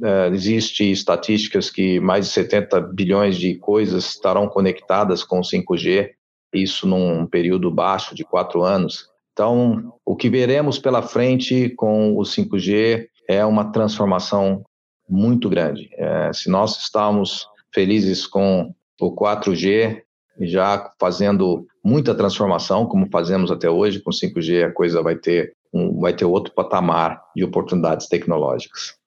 Uh, 0.01 0.33
existe 0.33 0.89
estatísticas 0.91 1.69
que 1.69 1.99
mais 1.99 2.27
de 2.27 2.33
70 2.33 2.81
bilhões 2.81 3.37
de 3.37 3.55
coisas 3.55 4.05
estarão 4.05 4.47
conectadas 4.47 5.23
com 5.23 5.39
o 5.39 5.43
5G, 5.43 6.11
isso 6.53 6.87
num 6.87 7.25
período 7.25 7.71
baixo 7.71 8.13
de 8.13 8.23
quatro 8.23 8.63
anos. 8.63 9.07
Então, 9.33 9.93
o 10.05 10.15
que 10.15 10.29
veremos 10.29 10.79
pela 10.79 11.01
frente 11.01 11.69
com 11.71 12.15
o 12.15 12.21
5G 12.21 13.07
é 13.27 13.45
uma 13.45 13.71
transformação 13.71 14.63
muito 15.09 15.49
grande. 15.49 15.89
É, 15.97 16.31
se 16.33 16.49
nós 16.49 16.77
estamos 16.79 17.47
felizes 17.73 18.25
com 18.25 18.73
o 18.99 19.13
4G, 19.13 20.01
já 20.39 20.91
fazendo 20.99 21.65
muita 21.85 22.15
transformação, 22.15 22.87
como 22.87 23.07
fazemos 23.11 23.51
até 23.51 23.69
hoje, 23.69 24.01
com 24.01 24.09
5G 24.09 24.65
a 24.65 24.73
coisa 24.73 25.03
vai 25.03 25.15
ter, 25.15 25.55
um, 25.71 25.99
vai 25.99 26.15
ter 26.15 26.25
outro 26.25 26.51
patamar 26.51 27.23
de 27.35 27.43
oportunidades 27.43 28.07
tecnológicas. 28.07 28.97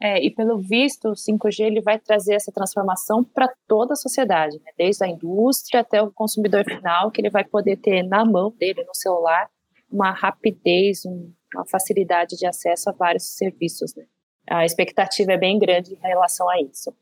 É, 0.00 0.24
e 0.24 0.30
pelo 0.30 0.58
visto, 0.58 1.08
o 1.08 1.12
5G 1.12 1.60
ele 1.60 1.80
vai 1.82 1.98
trazer 1.98 2.34
essa 2.34 2.50
transformação 2.50 3.22
para 3.22 3.52
toda 3.68 3.92
a 3.92 3.96
sociedade, 3.96 4.56
né? 4.64 4.70
desde 4.78 5.04
a 5.04 5.08
indústria 5.08 5.80
até 5.82 6.00
o 6.00 6.10
consumidor 6.10 6.64
final, 6.64 7.10
que 7.10 7.20
ele 7.20 7.30
vai 7.30 7.44
poder 7.44 7.76
ter 7.76 8.02
na 8.02 8.24
mão 8.24 8.50
dele, 8.50 8.82
no 8.84 8.94
celular, 8.94 9.48
uma 9.90 10.10
rapidez, 10.10 11.04
um, 11.04 11.32
uma 11.54 11.66
facilidade 11.66 12.36
de 12.36 12.46
acesso 12.46 12.88
a 12.88 12.92
vários 12.92 13.36
serviços. 13.36 13.94
Né? 13.94 14.04
A 14.48 14.64
expectativa 14.64 15.32
é 15.32 15.38
bem 15.38 15.58
grande 15.58 15.92
em 15.94 16.08
relação 16.08 16.48
a 16.48 16.60
isso. 16.60 16.94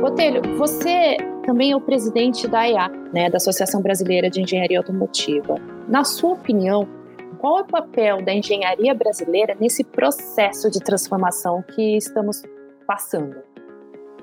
Botelho, 0.00 0.42
você 0.56 1.16
também 1.44 1.72
é 1.72 1.76
o 1.76 1.80
presidente 1.80 2.46
da 2.48 2.60
AIA, 2.60 2.88
né, 3.12 3.30
da 3.30 3.36
Associação 3.36 3.82
Brasileira 3.82 4.28
de 4.28 4.40
Engenharia 4.40 4.78
Automotiva. 4.78 5.56
Na 5.88 6.04
sua 6.04 6.32
opinião, 6.32 6.88
qual 7.38 7.58
é 7.58 7.62
o 7.62 7.66
papel 7.66 8.22
da 8.22 8.32
engenharia 8.32 8.94
brasileira 8.94 9.56
nesse 9.60 9.84
processo 9.84 10.70
de 10.70 10.80
transformação 10.80 11.62
que 11.62 11.96
estamos 11.96 12.42
passando? 12.86 13.36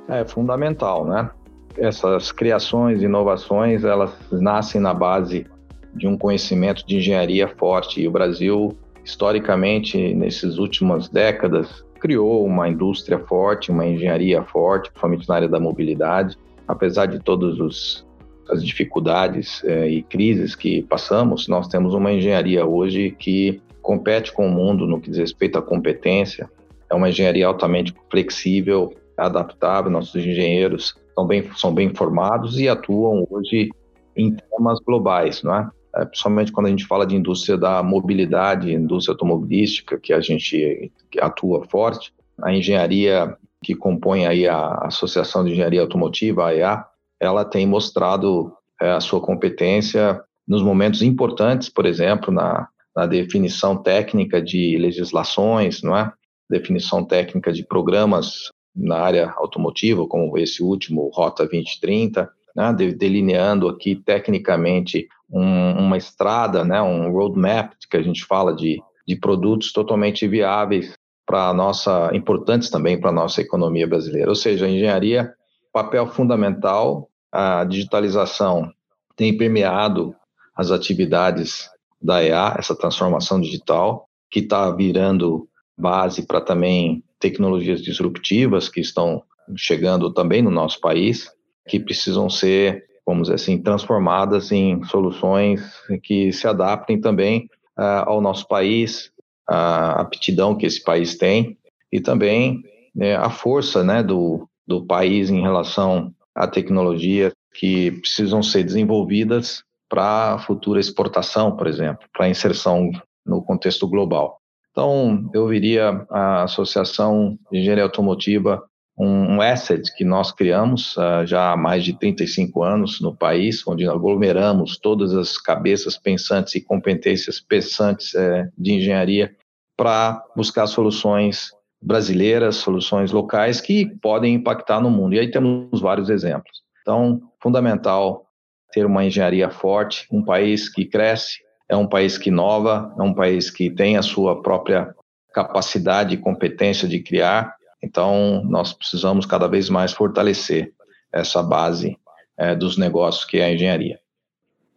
É 0.08 0.26
fundamental, 0.26 1.06
né? 1.06 1.30
essas 1.78 2.32
criações, 2.32 3.02
inovações, 3.02 3.84
elas 3.84 4.14
nascem 4.32 4.80
na 4.80 4.94
base 4.94 5.46
de 5.94 6.08
um 6.08 6.18
conhecimento 6.18 6.86
de 6.86 6.98
engenharia 6.98 7.48
forte. 7.48 8.02
E 8.02 8.08
o 8.08 8.12
Brasil, 8.12 8.76
historicamente, 9.04 10.14
nessas 10.14 10.58
últimas 10.58 11.10
décadas, 11.10 11.84
criou 12.04 12.46
uma 12.46 12.68
indústria 12.68 13.18
forte, 13.18 13.72
uma 13.72 13.86
engenharia 13.86 14.44
forte, 14.44 14.90
principalmente 14.90 15.30
na 15.30 15.36
área 15.36 15.48
da 15.48 15.58
mobilidade. 15.58 16.38
Apesar 16.68 17.06
de 17.06 17.18
todas 17.18 18.04
as 18.50 18.62
dificuldades 18.62 19.64
eh, 19.64 19.88
e 19.88 20.04
crises 20.04 20.54
que 20.54 20.82
passamos, 20.82 21.48
nós 21.48 21.70
temos 21.70 21.94
uma 21.94 22.12
engenharia 22.12 22.66
hoje 22.66 23.16
que 23.18 23.62
compete 23.82 24.34
com 24.34 24.46
o 24.48 24.52
mundo 24.52 24.86
no 24.86 25.00
que 25.00 25.10
diz 25.10 25.18
respeito 25.18 25.58
à 25.58 25.62
competência. 25.62 26.50
É 26.90 26.94
uma 26.94 27.08
engenharia 27.08 27.48
altamente 27.48 27.96
flexível, 28.12 28.94
adaptável. 29.16 29.90
Nossos 29.90 30.14
engenheiros 30.14 30.94
são 31.16 31.26
bem, 31.26 31.50
são 31.56 31.74
bem 31.74 31.96
formados 31.96 32.60
e 32.60 32.68
atuam 32.68 33.26
hoje 33.30 33.70
em 34.14 34.36
temas 34.36 34.78
globais, 34.86 35.42
não 35.42 35.56
é? 35.56 35.70
É? 35.96 36.06
Principalmente 36.06 36.52
quando 36.52 36.68
a 36.68 36.70
gente 36.70 36.86
fala 36.86 37.06
de 37.06 37.16
indústria 37.16 37.58
da 37.58 37.84
mobilidade, 37.84 38.74
indústria 38.74 39.14
automobilística, 39.14 40.00
que 40.00 40.14
a 40.14 40.20
gente 40.20 40.92
atua 41.22 41.66
forte, 41.66 42.14
a 42.42 42.54
engenharia 42.54 43.38
que 43.64 43.76
compõe 43.76 44.26
aí 44.26 44.48
a 44.48 44.80
Associação 44.84 45.44
de 45.44 45.52
Engenharia 45.52 45.82
Automotiva, 45.82 46.48
a 46.48 46.56
EA, 46.56 46.86
ela 47.20 47.46
tem 47.46 47.66
mostrado 47.66 48.52
é, 48.82 48.92
a 48.92 49.00
sua 49.00 49.22
competência 49.22 50.22
nos 50.46 50.62
momentos 50.62 51.02
importantes, 51.02 51.70
por 51.70 51.86
exemplo, 51.86 52.34
na, 52.34 52.68
na 52.96 53.06
definição 53.06 53.78
técnica 53.82 54.42
de 54.42 54.78
legislações, 54.78 55.82
não 55.82 55.96
é? 55.96 56.12
Definição 56.50 57.06
técnica 57.06 57.54
de 57.54 57.66
programas 57.66 58.50
na 58.76 58.98
área 58.98 59.34
automotiva, 59.38 60.06
como 60.06 60.38
esse 60.38 60.62
último, 60.62 61.10
Rota 61.14 61.44
2030, 61.44 62.30
né, 62.56 62.74
delineando 62.74 63.68
aqui 63.68 63.96
tecnicamente 63.96 65.08
um, 65.30 65.72
uma 65.80 65.98
estrada, 65.98 66.64
né, 66.64 66.82
um 66.82 67.12
roadmap, 67.12 67.74
que 67.90 67.98
a 67.98 68.04
gente 68.04 68.26
fala 68.26 68.56
de, 68.56 68.82
de 69.08 69.16
produtos 69.16 69.72
totalmente 69.72 70.28
viáveis 70.28 70.94
para 71.26 71.54
nossa, 71.54 72.12
importantes 72.14 72.70
também 72.70 73.00
para 73.00 73.10
a 73.10 73.14
nossa 73.14 73.42
economia 73.42 73.88
brasileira. 73.88 74.30
Ou 74.30 74.36
seja, 74.36 74.66
a 74.66 74.70
engenharia, 74.70 75.34
papel 75.72 76.08
fundamental, 76.08 77.10
a 77.32 77.64
digitalização 77.64 78.72
tem 79.16 79.36
permeado 79.36 80.16
as 80.56 80.70
atividades 80.70 81.70
da 82.02 82.24
EA, 82.24 82.56
essa 82.60 82.76
transformação 82.76 83.40
digital, 83.40 84.08
que 84.30 84.40
está 84.40 84.70
virando 84.70 85.48
base 85.78 86.28
para 86.28 86.42
também 86.42 87.04
tecnologias 87.20 87.82
disruptivas 87.82 88.68
que 88.68 88.82
estão 88.82 89.24
chegando 89.56 90.14
também 90.14 90.42
no 90.42 90.52
nosso 90.52 90.80
país, 90.80 91.32
que 91.68 91.80
precisam 91.80 92.30
ser, 92.30 92.86
vamos 93.06 93.24
dizer 93.24 93.36
assim, 93.36 93.62
transformadas 93.62 94.52
em 94.52 94.84
soluções 94.84 95.62
que 96.04 96.32
se 96.32 96.48
adaptem 96.48 97.00
também 97.00 97.50
uh, 97.78 98.04
ao 98.06 98.22
nosso 98.22 98.48
país, 98.48 99.12
a 99.48 100.02
aptidão 100.02 100.56
que 100.56 100.66
esse 100.66 100.84
país 100.84 101.18
tem 101.18 101.58
e 101.92 102.00
também 102.00 102.64
né, 102.96 103.16
a 103.16 103.30
força 103.30 103.84
né, 103.84 104.02
do, 104.02 104.48
do 104.66 104.86
país 104.86 105.30
em 105.30 105.42
relação 105.42 106.14
à 106.34 106.48
tecnologia 106.48 107.32
que 107.54 107.92
precisam 107.92 108.42
ser 108.42 108.64
desenvolvidas 108.64 109.64
para 109.90 110.40
futura 110.40 110.80
exportação, 110.80 111.56
por 111.56 111.68
exemplo, 111.68 112.08
para 112.12 112.30
inserção 112.30 112.90
no 113.26 113.44
contexto 113.44 113.88
global. 113.88 114.40
Então, 114.72 115.30
eu 115.34 115.48
viria 115.48 116.04
a 116.10 116.44
Associação 116.44 117.38
de 117.52 117.60
Engenharia 117.60 117.84
Automotiva 117.84 118.64
um, 118.98 119.36
um 119.36 119.42
asset 119.42 119.82
que 119.96 120.06
nós 120.06 120.32
criamos 120.32 120.96
uh, 120.98 121.26
já 121.26 121.52
há 121.52 121.58
mais 121.58 121.84
de 121.84 121.98
35 121.98 122.64
anos 122.64 123.02
no 123.02 123.16
país, 123.16 123.66
onde 123.68 123.88
aglomeramos 123.88 124.78
todas 124.78 125.14
as 125.14 125.38
cabeças 125.38 125.98
pensantes 125.98 126.56
e 126.56 126.62
competências 126.62 127.40
pensantes 127.40 128.14
uh, 128.14 128.52
de 128.58 128.74
engenharia 128.74 129.36
para 129.76 130.24
buscar 130.36 130.68
soluções 130.68 131.52
brasileiras, 131.82 132.58
soluções 132.58 133.12
locais 133.12 133.60
que 133.60 133.86
podem 134.02 134.36
impactar 134.36 134.80
no 134.80 134.90
mundo. 134.90 135.16
E 135.16 135.20
aí 135.20 135.30
temos 135.30 135.82
vários 135.82 136.10
exemplos. 136.10 136.62
Então, 136.82 137.22
fundamental 137.42 138.26
ter 138.72 138.86
uma 138.86 139.06
engenharia 139.06 139.50
forte, 139.50 140.08
um 140.12 140.24
país 140.24 140.70
que 140.70 140.86
cresce, 140.86 141.40
é 141.70 141.76
um 141.76 141.88
país 141.88 142.18
que 142.18 142.30
inova, 142.30 142.94
é 142.98 143.02
um 143.02 143.14
país 143.14 143.50
que 143.50 143.70
tem 143.70 143.98
a 143.98 144.02
sua 144.02 144.42
própria 144.42 144.94
capacidade 145.34 146.14
e 146.14 146.18
competência 146.18 146.88
de 146.88 147.00
criar. 147.00 147.56
Então, 147.84 148.42
nós 148.46 148.72
precisamos 148.72 149.26
cada 149.26 149.46
vez 149.48 149.70
mais 149.70 149.92
fortalecer 149.92 150.74
essa 151.12 151.44
base 151.44 152.00
é, 152.38 152.56
dos 152.56 152.78
negócios 152.78 153.26
que 153.26 153.38
é 153.38 153.44
a 153.44 153.54
engenharia. 153.54 154.00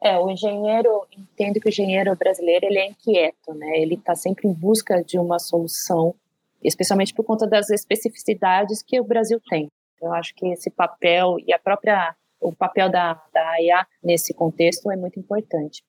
É, 0.03 0.19
o 0.19 0.29
engenheiro, 0.29 1.07
entendo 1.17 1.61
que 1.61 1.69
o 1.69 1.71
engenheiro 1.71 2.15
brasileiro 2.17 2.67
ele 2.67 2.79
é 2.79 2.87
inquieto, 2.89 3.55
né? 3.55 3.81
Ele 3.81 3.95
está 3.95 4.15
sempre 4.15 4.49
em 4.49 4.53
busca 4.53 5.03
de 5.03 5.19
uma 5.19 5.39
solução, 5.39 6.15
especialmente 6.63 7.15
por 7.15 7.25
conta 7.25 7.47
das 7.47 7.71
especificidades 7.71 8.83
que 8.83 9.01
o 9.01 9.05
Brasil 9.05 9.41
tem. 9.49 9.71
Eu 10.03 10.13
acho 10.13 10.35
que 10.35 10.47
esse 10.49 10.69
papel 10.69 11.37
e 11.47 11.55
a 11.55 11.59
própria 11.59 12.15
o 12.41 12.53
papel 12.53 12.91
da, 12.91 13.15
da 13.33 13.49
AIA 13.53 13.87
nesse 14.03 14.35
contexto 14.35 14.91
é 14.91 14.97
muito 14.97 15.19
importante. 15.19 15.83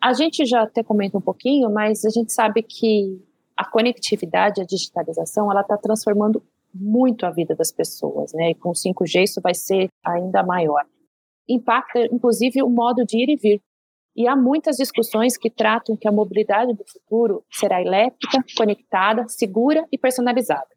A 0.00 0.12
gente 0.12 0.44
já 0.44 0.62
até 0.62 0.82
comenta 0.82 1.16
um 1.16 1.20
pouquinho, 1.20 1.70
mas 1.70 2.04
a 2.04 2.10
gente 2.10 2.32
sabe 2.32 2.62
que 2.62 3.18
a 3.58 3.64
conectividade, 3.64 4.60
a 4.60 4.64
digitalização, 4.64 5.50
ela 5.50 5.62
está 5.62 5.76
transformando 5.76 6.40
muito 6.72 7.26
a 7.26 7.30
vida 7.30 7.56
das 7.56 7.72
pessoas, 7.72 8.32
né? 8.32 8.50
E 8.50 8.54
com 8.54 8.70
5G 8.70 9.24
isso 9.24 9.40
vai 9.40 9.52
ser 9.52 9.88
ainda 10.04 10.44
maior. 10.44 10.86
Impacta, 11.48 12.06
inclusive, 12.12 12.62
o 12.62 12.68
modo 12.68 13.04
de 13.04 13.18
ir 13.18 13.28
e 13.30 13.36
vir. 13.36 13.60
E 14.14 14.28
há 14.28 14.36
muitas 14.36 14.76
discussões 14.76 15.36
que 15.36 15.50
tratam 15.50 15.96
que 15.96 16.06
a 16.06 16.12
mobilidade 16.12 16.72
do 16.72 16.84
futuro 16.86 17.44
será 17.50 17.82
elétrica, 17.82 18.44
conectada, 18.56 19.26
segura 19.28 19.84
e 19.90 19.98
personalizada. 19.98 20.68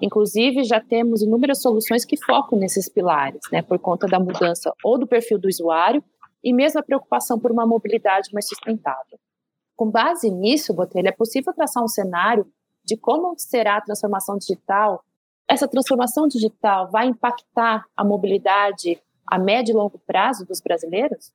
Inclusive, 0.00 0.64
já 0.64 0.80
temos 0.80 1.20
inúmeras 1.20 1.60
soluções 1.60 2.06
que 2.06 2.16
focam 2.16 2.58
nesses 2.58 2.88
pilares, 2.88 3.42
né, 3.52 3.60
por 3.60 3.78
conta 3.78 4.06
da 4.06 4.18
mudança 4.18 4.72
ou 4.82 4.98
do 4.98 5.06
perfil 5.06 5.38
do 5.38 5.46
usuário 5.46 6.02
e 6.42 6.54
mesmo 6.54 6.80
a 6.80 6.82
preocupação 6.82 7.38
por 7.38 7.52
uma 7.52 7.66
mobilidade 7.66 8.32
mais 8.32 8.48
sustentável. 8.48 9.18
Com 9.80 9.90
base 9.90 10.28
nisso, 10.28 10.74
Botelho, 10.74 11.08
é 11.08 11.10
possível 11.10 11.54
traçar 11.54 11.82
um 11.82 11.88
cenário 11.88 12.46
de 12.84 12.98
como 12.98 13.34
será 13.38 13.78
a 13.78 13.80
transformação 13.80 14.36
digital. 14.36 15.02
Essa 15.48 15.66
transformação 15.66 16.28
digital 16.28 16.90
vai 16.90 17.06
impactar 17.06 17.86
a 17.96 18.04
mobilidade 18.04 19.00
a 19.26 19.38
médio 19.38 19.72
e 19.72 19.74
longo 19.74 19.98
prazo 20.06 20.44
dos 20.44 20.60
brasileiros? 20.60 21.32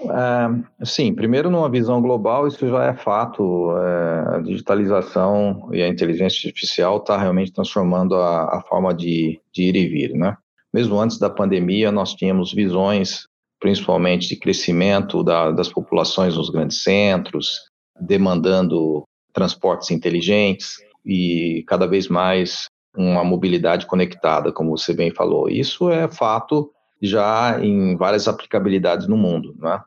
É, 0.00 0.84
sim, 0.84 1.14
primeiro, 1.14 1.48
numa 1.48 1.70
visão 1.70 2.02
global, 2.02 2.48
isso 2.48 2.68
já 2.68 2.86
é 2.86 2.92
fato. 2.92 3.70
É, 3.76 4.34
a 4.34 4.38
digitalização 4.40 5.68
e 5.72 5.80
a 5.80 5.86
inteligência 5.86 6.48
artificial 6.48 6.96
está 6.96 7.16
realmente 7.16 7.52
transformando 7.52 8.16
a, 8.16 8.56
a 8.56 8.64
forma 8.68 8.92
de, 8.92 9.40
de, 9.52 9.62
ir 9.62 9.76
e 9.76 9.86
vir. 9.86 10.14
Né? 10.14 10.36
Mesmo 10.74 10.98
antes 10.98 11.20
da 11.20 11.30
pandemia, 11.30 11.92
nós 11.92 12.14
tínhamos 12.14 12.52
visões, 12.52 13.28
principalmente 13.60 14.28
de 14.28 14.36
crescimento 14.36 15.22
da, 15.22 15.50
das 15.50 15.68
populações 15.68 16.36
nos 16.36 16.50
grandes 16.50 16.82
centros, 16.82 17.60
demandando 18.00 19.04
transportes 19.32 19.90
inteligentes 19.90 20.76
e 21.04 21.62
cada 21.68 21.86
vez 21.86 22.08
mais 22.08 22.66
uma 22.96 23.22
mobilidade 23.22 23.86
conectada, 23.86 24.52
como 24.52 24.76
você 24.76 24.92
bem 24.92 25.10
falou. 25.10 25.48
Isso 25.48 25.90
é 25.90 26.08
fato 26.08 26.72
já 27.00 27.58
em 27.62 27.96
várias 27.96 28.26
aplicabilidades 28.26 29.06
no 29.06 29.16
mundo. 29.16 29.54
Né? 29.58 29.80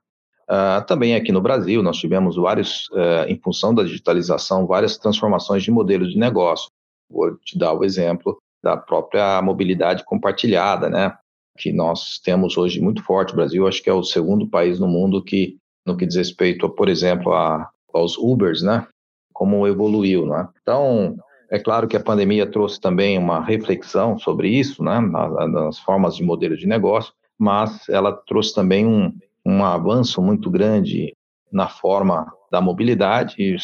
Uh, 0.43 0.85
também 0.85 1.15
aqui 1.15 1.31
no 1.31 1.41
Brasil, 1.41 1.83
nós 1.83 1.97
tivemos 1.97 2.35
vários, 2.35 2.87
uh, 2.89 3.27
em 3.27 3.37
função 3.39 3.73
da 3.73 3.83
digitalização, 3.83 4.65
várias 4.65 4.97
transformações 4.97 5.63
de 5.63 5.71
modelos 5.71 6.13
de 6.13 6.17
negócio. 6.17 6.69
Vou 7.09 7.35
te 7.37 7.57
dar 7.57 7.73
o 7.73 7.83
exemplo 7.83 8.37
da 8.63 8.77
própria 8.77 9.41
mobilidade 9.41 10.05
compartilhada, 10.05 10.89
né? 10.89 11.15
Que 11.57 11.71
nós 11.71 12.19
temos 12.19 12.57
hoje 12.57 12.81
muito 12.81 13.03
forte. 13.03 13.33
O 13.33 13.35
Brasil, 13.35 13.67
acho 13.67 13.81
que 13.81 13.89
é 13.89 13.93
o 13.93 14.03
segundo 14.03 14.47
país 14.47 14.79
no 14.79 14.87
mundo 14.87 15.23
que, 15.23 15.57
no 15.85 15.95
que 15.95 16.05
diz 16.05 16.15
respeito, 16.15 16.69
por 16.69 16.89
exemplo, 16.89 17.33
a, 17.33 17.69
aos 17.93 18.17
Ubers, 18.17 18.61
né? 18.61 18.87
como 19.33 19.67
evoluiu. 19.67 20.25
Né? 20.25 20.47
Então, 20.61 21.17
é 21.49 21.59
claro 21.59 21.87
que 21.87 21.97
a 21.97 22.03
pandemia 22.03 22.49
trouxe 22.49 22.79
também 22.79 23.17
uma 23.17 23.43
reflexão 23.43 24.17
sobre 24.17 24.49
isso, 24.49 24.83
né, 24.83 24.99
nas 24.99 25.79
formas 25.79 26.15
de 26.15 26.23
modelo 26.23 26.55
de 26.55 26.67
negócio, 26.67 27.13
mas 27.37 27.87
ela 27.89 28.11
trouxe 28.11 28.55
também 28.55 28.85
um, 28.85 29.13
um 29.45 29.65
avanço 29.65 30.21
muito 30.21 30.49
grande 30.49 31.15
na 31.51 31.67
forma 31.67 32.31
da 32.51 32.61
mobilidade, 32.61 33.55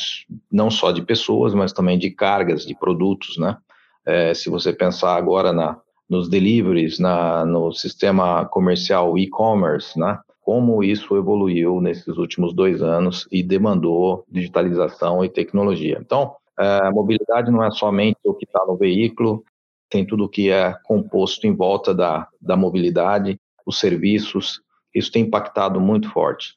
não 0.51 0.69
só 0.69 0.91
de 0.91 1.01
pessoas, 1.01 1.53
mas 1.53 1.71
também 1.71 1.97
de 1.97 2.11
cargas, 2.11 2.65
de 2.65 2.75
produtos, 2.75 3.37
né? 3.37 3.57
É, 4.05 4.33
se 4.33 4.49
você 4.49 4.73
pensar 4.73 5.15
agora 5.15 5.51
na, 5.51 5.79
nos 6.09 6.27
deliveries, 6.27 6.99
na, 6.99 7.45
no 7.45 7.71
sistema 7.71 8.45
comercial 8.45 9.17
e-commerce, 9.17 9.97
né? 9.99 10.19
Como 10.41 10.83
isso 10.83 11.15
evoluiu 11.15 11.79
nesses 11.79 12.17
últimos 12.17 12.53
dois 12.53 12.81
anos 12.81 13.27
e 13.31 13.43
demandou 13.43 14.25
digitalização 14.27 15.23
e 15.23 15.29
tecnologia. 15.29 15.99
Então, 16.01 16.35
é, 16.59 16.87
a 16.87 16.91
mobilidade 16.91 17.51
não 17.51 17.63
é 17.63 17.69
somente 17.69 18.17
o 18.25 18.33
que 18.33 18.45
está 18.45 18.65
no 18.65 18.75
veículo, 18.75 19.43
tem 19.89 20.05
tudo 20.05 20.25
o 20.25 20.29
que 20.29 20.49
é 20.49 20.73
composto 20.83 21.45
em 21.45 21.53
volta 21.53 21.93
da, 21.93 22.27
da 22.41 22.57
mobilidade, 22.57 23.39
os 23.65 23.79
serviços, 23.79 24.61
isso 24.93 25.11
tem 25.11 25.23
impactado 25.23 25.79
muito 25.79 26.09
forte. 26.11 26.55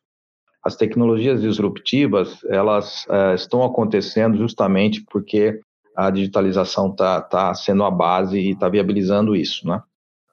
As 0.64 0.76
tecnologias 0.76 1.42
disruptivas, 1.42 2.42
elas 2.44 3.04
uh, 3.04 3.34
estão 3.34 3.64
acontecendo 3.64 4.38
justamente 4.38 5.04
porque 5.10 5.60
a 5.96 6.10
digitalização 6.10 6.90
está 6.90 7.20
tá 7.20 7.54
sendo 7.54 7.84
a 7.84 7.90
base 7.90 8.38
e 8.38 8.50
está 8.50 8.68
viabilizando 8.68 9.36
isso, 9.36 9.66
né? 9.66 9.82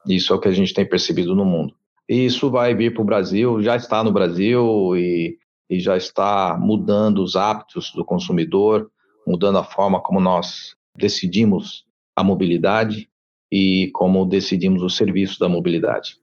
Isso 0.08 0.34
é 0.34 0.36
o 0.36 0.40
que 0.40 0.48
a 0.48 0.54
gente 0.54 0.74
tem 0.74 0.88
percebido 0.88 1.36
no 1.36 1.46
mundo. 1.46 1.74
E 2.08 2.26
isso 2.26 2.50
vai 2.50 2.74
vir 2.74 2.94
para 2.94 3.02
o 3.02 3.06
Brasil, 3.06 3.62
já 3.62 3.76
está 3.76 4.04
no 4.04 4.12
Brasil 4.12 4.96
e, 4.96 5.38
e 5.70 5.80
já 5.80 5.96
está 5.96 6.58
mudando 6.60 7.22
os 7.22 7.36
hábitos 7.36 7.92
do 7.94 8.04
consumidor, 8.04 8.90
mudando 9.28 9.60
a 9.60 9.64
forma 9.64 10.02
como 10.02 10.20
nós 10.20 10.76
decidimos 10.96 11.86
a 12.16 12.24
mobilidade 12.24 13.10
e 13.52 13.90
como 13.94 14.26
decidimos 14.26 14.82
o 14.82 14.90
serviço 14.90 15.40
da 15.40 15.48
mobilidade. 15.48 16.18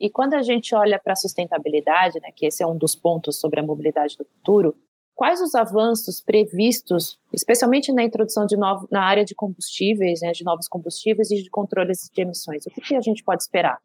E 0.00 0.08
quando 0.08 0.34
a 0.34 0.42
gente 0.42 0.74
olha 0.74 0.98
para 0.98 1.12
a 1.12 1.16
sustentabilidade, 1.16 2.18
né, 2.20 2.30
que 2.34 2.46
esse 2.46 2.62
é 2.62 2.66
um 2.66 2.76
dos 2.76 2.94
pontos 2.94 3.38
sobre 3.38 3.60
a 3.60 3.62
mobilidade 3.62 4.16
do 4.16 4.24
futuro, 4.24 4.74
quais 5.20 5.38
os 5.42 5.54
avanços 5.54 6.18
previstos, 6.18 7.18
especialmente 7.30 7.92
na 7.92 8.02
introdução 8.02 8.46
de 8.46 8.56
novo, 8.56 8.88
na 8.90 9.02
área 9.02 9.22
de 9.22 9.34
combustíveis, 9.34 10.22
né, 10.22 10.32
de 10.32 10.42
novos 10.42 10.66
combustíveis 10.66 11.30
e 11.30 11.42
de 11.42 11.50
controles 11.50 12.10
de 12.10 12.22
emissões? 12.22 12.64
O 12.64 12.70
que, 12.70 12.80
que 12.80 12.96
a 12.96 13.02
gente 13.02 13.22
pode 13.22 13.42
esperar? 13.42 13.76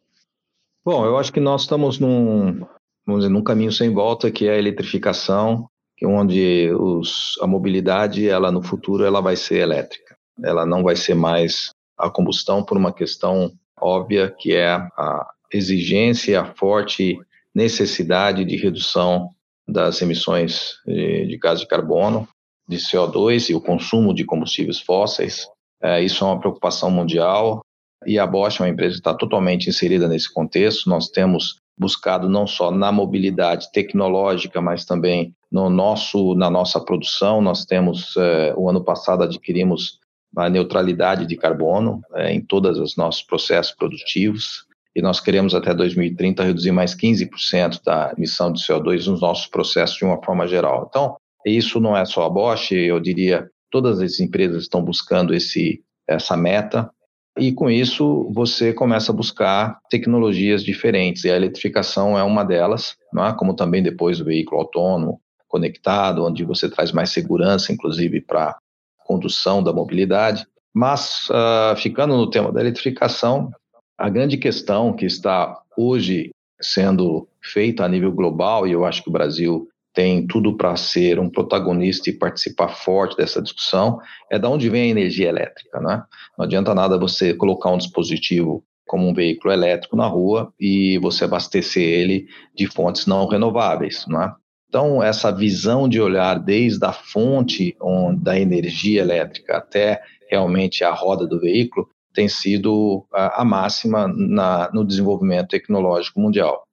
Bom, 0.86 1.06
eu 1.06 1.18
acho 1.18 1.34
que 1.34 1.42
nós 1.42 1.64
estamos 1.64 2.00
num, 2.00 2.66
vamos 3.06 3.24
dizer, 3.24 3.34
num 3.34 3.44
caminho 3.44 3.74
sem 3.74 3.94
volta, 3.94 4.32
que 4.32 4.48
é 4.48 4.52
a 4.52 4.58
eletrificação 4.58 5.68
onde 6.06 6.72
os, 6.74 7.38
a 7.42 7.48
mobilidade, 7.48 8.30
ela 8.30 8.50
no 8.50 8.64
futuro, 8.64 9.04
ela 9.04 9.20
vai 9.20 9.36
ser 9.36 9.56
elétrica. 9.56 10.16
Ela 10.42 10.66
não 10.66 10.84
vai 10.84 10.96
ser 10.96 11.16
mais 11.16 11.72
a 11.98 12.10
combustão 12.10 12.64
por 12.64 12.78
uma 12.78 12.94
questão 12.94 13.52
óbvia, 13.78 14.34
que 14.40 14.56
é 14.56 14.70
a 14.70 15.30
exigência, 15.52 16.40
a 16.40 16.46
forte 16.46 17.20
necessidade 17.54 18.46
de 18.46 18.56
redução 18.56 19.32
das 19.68 20.02
emissões 20.02 20.76
de, 20.86 21.28
de 21.28 21.38
gás 21.38 21.60
de 21.60 21.68
carbono, 21.68 22.28
de 22.68 22.78
CO2 22.78 23.50
e 23.50 23.56
o 23.56 23.62
consumo 23.62 24.14
de 24.14 24.26
combustíveis 24.26 24.80
fósseis. 24.80 25.48
É, 25.82 26.02
isso 26.02 26.24
é 26.24 26.28
uma 26.28 26.40
preocupação 26.40 26.90
mundial 26.90 27.62
e 28.06 28.20
a 28.20 28.26
Bosch 28.26 28.60
é 28.60 28.64
uma 28.64 28.70
empresa 28.70 28.94
que 28.94 29.00
está 29.00 29.14
totalmente 29.14 29.70
inserida 29.70 30.08
nesse 30.08 30.32
contexto. 30.32 30.90
Nós 30.90 31.10
temos 31.10 31.60
buscado 31.78 32.30
não 32.30 32.48
só 32.48 32.72
na 32.72 32.92
mobilidade 32.92 33.72
tecnológica, 33.72 34.62
mas 34.62 34.86
também 34.86 35.34
no 35.52 35.70
nosso, 35.70 36.36
na 36.36 36.50
nossa 36.50 36.80
produção. 36.80 37.42
Nós 37.42 37.66
temos, 37.66 38.16
eh, 38.18 38.54
o 38.56 38.70
ano 38.70 38.84
passado, 38.84 39.24
adquirimos 39.24 40.00
a 40.38 40.50
neutralidade 40.50 41.26
de 41.26 41.36
carbono 41.36 42.02
eh, 42.16 42.34
em 42.34 42.42
todos 42.42 42.80
os 42.80 42.96
nossos 42.96 43.24
processos 43.24 43.74
produtivos 43.74 44.66
e 44.96 45.02
nós 45.02 45.20
queremos 45.20 45.54
até 45.54 45.74
2030 45.74 46.44
reduzir 46.44 46.72
mais 46.72 46.96
15% 46.96 47.82
da 47.84 48.14
emissão 48.18 48.52
de 48.52 48.64
CO2 48.64 49.08
nos 49.08 49.22
nossos 49.22 49.48
processos 49.48 49.98
de 49.98 50.06
uma 50.06 50.24
forma 50.24 50.48
geral. 50.48 50.88
Então, 50.90 51.18
isso 51.46 51.80
não 51.80 51.96
é 51.96 52.06
só 52.06 52.26
a 52.26 52.30
Bosch, 52.30 52.72
eu 52.72 53.00
diria, 53.00 53.50
todas 53.70 54.00
as 54.00 54.20
empresas 54.20 54.64
estão 54.64 54.82
buscando 54.82 55.34
esse, 55.34 55.84
essa 56.08 56.38
meta 56.38 56.90
e 57.38 57.52
com 57.52 57.70
isso 57.70 58.32
você 58.34 58.74
começa 58.74 59.12
a 59.12 59.16
buscar 59.16 59.80
tecnologias 59.90 60.64
diferentes, 60.64 61.26
e 61.26 61.30
a 61.30 61.36
eletrificação 61.36 62.18
é 62.18 62.24
uma 62.24 62.46
delas, 62.46 62.96
é? 63.18 63.34
como 63.34 63.54
também 63.54 63.84
depois 63.84 64.22
o 64.22 64.26
veículo 64.26 64.62
autônomo 64.62 65.20
conectado, 65.48 66.26
onde 66.26 66.44
você 66.46 66.70
traz 66.70 66.92
mais 66.92 67.10
segurança, 67.10 67.74
inclusive 67.74 68.22
para 68.22 68.58
condução 69.06 69.62
da 69.62 69.74
mobilidade. 69.74 70.46
Mas, 70.74 71.28
uh, 71.30 71.76
ficando 71.78 72.16
no 72.16 72.30
tema 72.30 72.52
da 72.52 72.62
eletrificação, 72.62 73.52
a 73.98 74.10
grande 74.10 74.38
questão 74.38 74.94
que 74.94 75.06
está 75.06 75.58
hoje 75.78 76.32
sendo 76.62 77.28
feita 77.42 77.84
a 77.84 77.88
nível 77.88 78.12
global, 78.12 78.68
e 78.68 78.72
eu 78.72 78.86
acho 78.86 79.04
que 79.04 79.10
o 79.10 79.14
Brasil 79.14 79.68
tem 79.94 80.28
tudo 80.28 80.58
para 80.58 80.76
ser 80.76 81.20
um 81.20 81.30
protagonista 81.30 82.10
e 82.10 82.18
participar 82.18 82.68
forte 82.68 83.16
dessa 83.16 83.42
discussão, 83.42 84.00
é 84.30 84.38
de 84.38 84.46
onde 84.46 84.70
vem 84.70 84.84
a 84.84 84.92
energia 84.92 85.30
elétrica. 85.30 85.80
Né? 85.80 86.04
Não 86.38 86.46
adianta 86.46 86.76
nada 86.76 87.00
você 87.00 87.34
colocar 87.34 87.72
um 87.72 87.78
dispositivo 87.78 88.64
como 88.86 89.08
um 89.08 89.14
veículo 89.14 89.54
elétrico 89.54 89.96
na 89.96 90.06
rua 90.06 90.54
e 90.60 90.98
você 91.00 91.24
abastecer 91.24 91.82
ele 91.82 92.28
de 92.54 92.68
fontes 92.68 93.08
não 93.08 93.26
renováveis. 93.26 94.06
Né? 94.08 94.34
Então, 94.68 95.02
essa 95.02 95.32
visão 95.32 95.88
de 95.88 96.02
olhar 96.02 96.40
desde 96.40 96.86
a 96.86 96.92
fonte 96.92 97.76
da 98.18 98.38
energia 98.38 99.02
elétrica 99.02 99.58
até 99.58 100.02
realmente 100.30 100.84
a 100.84 100.92
roda 100.92 101.26
do 101.26 101.40
veículo 101.40 101.88
tem 102.16 102.28
sido 102.28 103.06
a, 103.14 103.42
a 103.42 103.46
máxima 103.46 104.08
na, 104.08 104.72
no 104.74 104.84
desenvolvimento 104.84 105.50
tecnológico 105.50 106.20
mundial. 106.20 106.64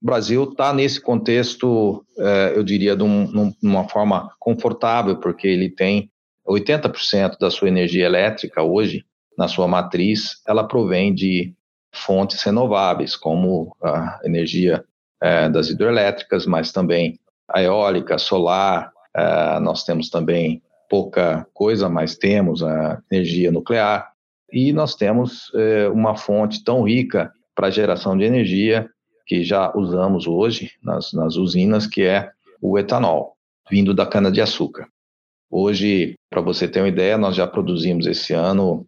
O 0.00 0.06
Brasil 0.06 0.44
está 0.44 0.72
nesse 0.72 1.00
contexto, 1.00 2.04
é, 2.18 2.52
eu 2.54 2.62
diria, 2.62 2.94
de, 2.94 3.02
um, 3.02 3.52
uma 3.62 3.88
forma 3.88 4.30
confortável, 4.38 5.18
porque 5.18 5.48
ele 5.48 5.68
tem 5.68 6.10
80% 6.46 7.38
da 7.38 7.50
sua 7.50 7.68
energia 7.68 8.04
elétrica 8.04 8.62
hoje, 8.62 9.04
na 9.36 9.48
sua 9.48 9.66
matriz, 9.66 10.40
ela 10.46 10.68
provém 10.68 11.12
de 11.12 11.54
fontes 11.92 12.42
renováveis, 12.42 13.16
como 13.16 13.74
a 13.82 14.20
energia 14.24 14.84
é, 15.22 15.48
das 15.48 15.70
hidrelétricas, 15.70 16.46
mas 16.46 16.70
também 16.70 17.18
a 17.48 17.62
eólica, 17.62 18.18
solar, 18.18 18.92
é, 19.16 19.58
nós 19.60 19.84
temos 19.84 20.10
também 20.10 20.62
pouca 20.88 21.46
coisa, 21.54 21.88
mas 21.88 22.16
temos 22.16 22.62
a 22.62 23.00
energia 23.10 23.50
nuclear, 23.50 24.13
e 24.54 24.72
nós 24.72 24.94
temos 24.94 25.50
é, 25.52 25.88
uma 25.88 26.16
fonte 26.16 26.62
tão 26.62 26.84
rica 26.84 27.32
para 27.56 27.70
geração 27.70 28.16
de 28.16 28.22
energia 28.22 28.88
que 29.26 29.42
já 29.42 29.72
usamos 29.74 30.28
hoje 30.28 30.70
nas, 30.80 31.12
nas 31.12 31.34
usinas, 31.34 31.88
que 31.88 32.02
é 32.02 32.30
o 32.62 32.78
etanol, 32.78 33.34
vindo 33.68 33.92
da 33.92 34.06
cana-de-açúcar. 34.06 34.86
Hoje, 35.50 36.14
para 36.30 36.40
você 36.40 36.68
ter 36.68 36.80
uma 36.80 36.88
ideia, 36.88 37.18
nós 37.18 37.34
já 37.34 37.48
produzimos 37.48 38.06
esse 38.06 38.32
ano 38.32 38.86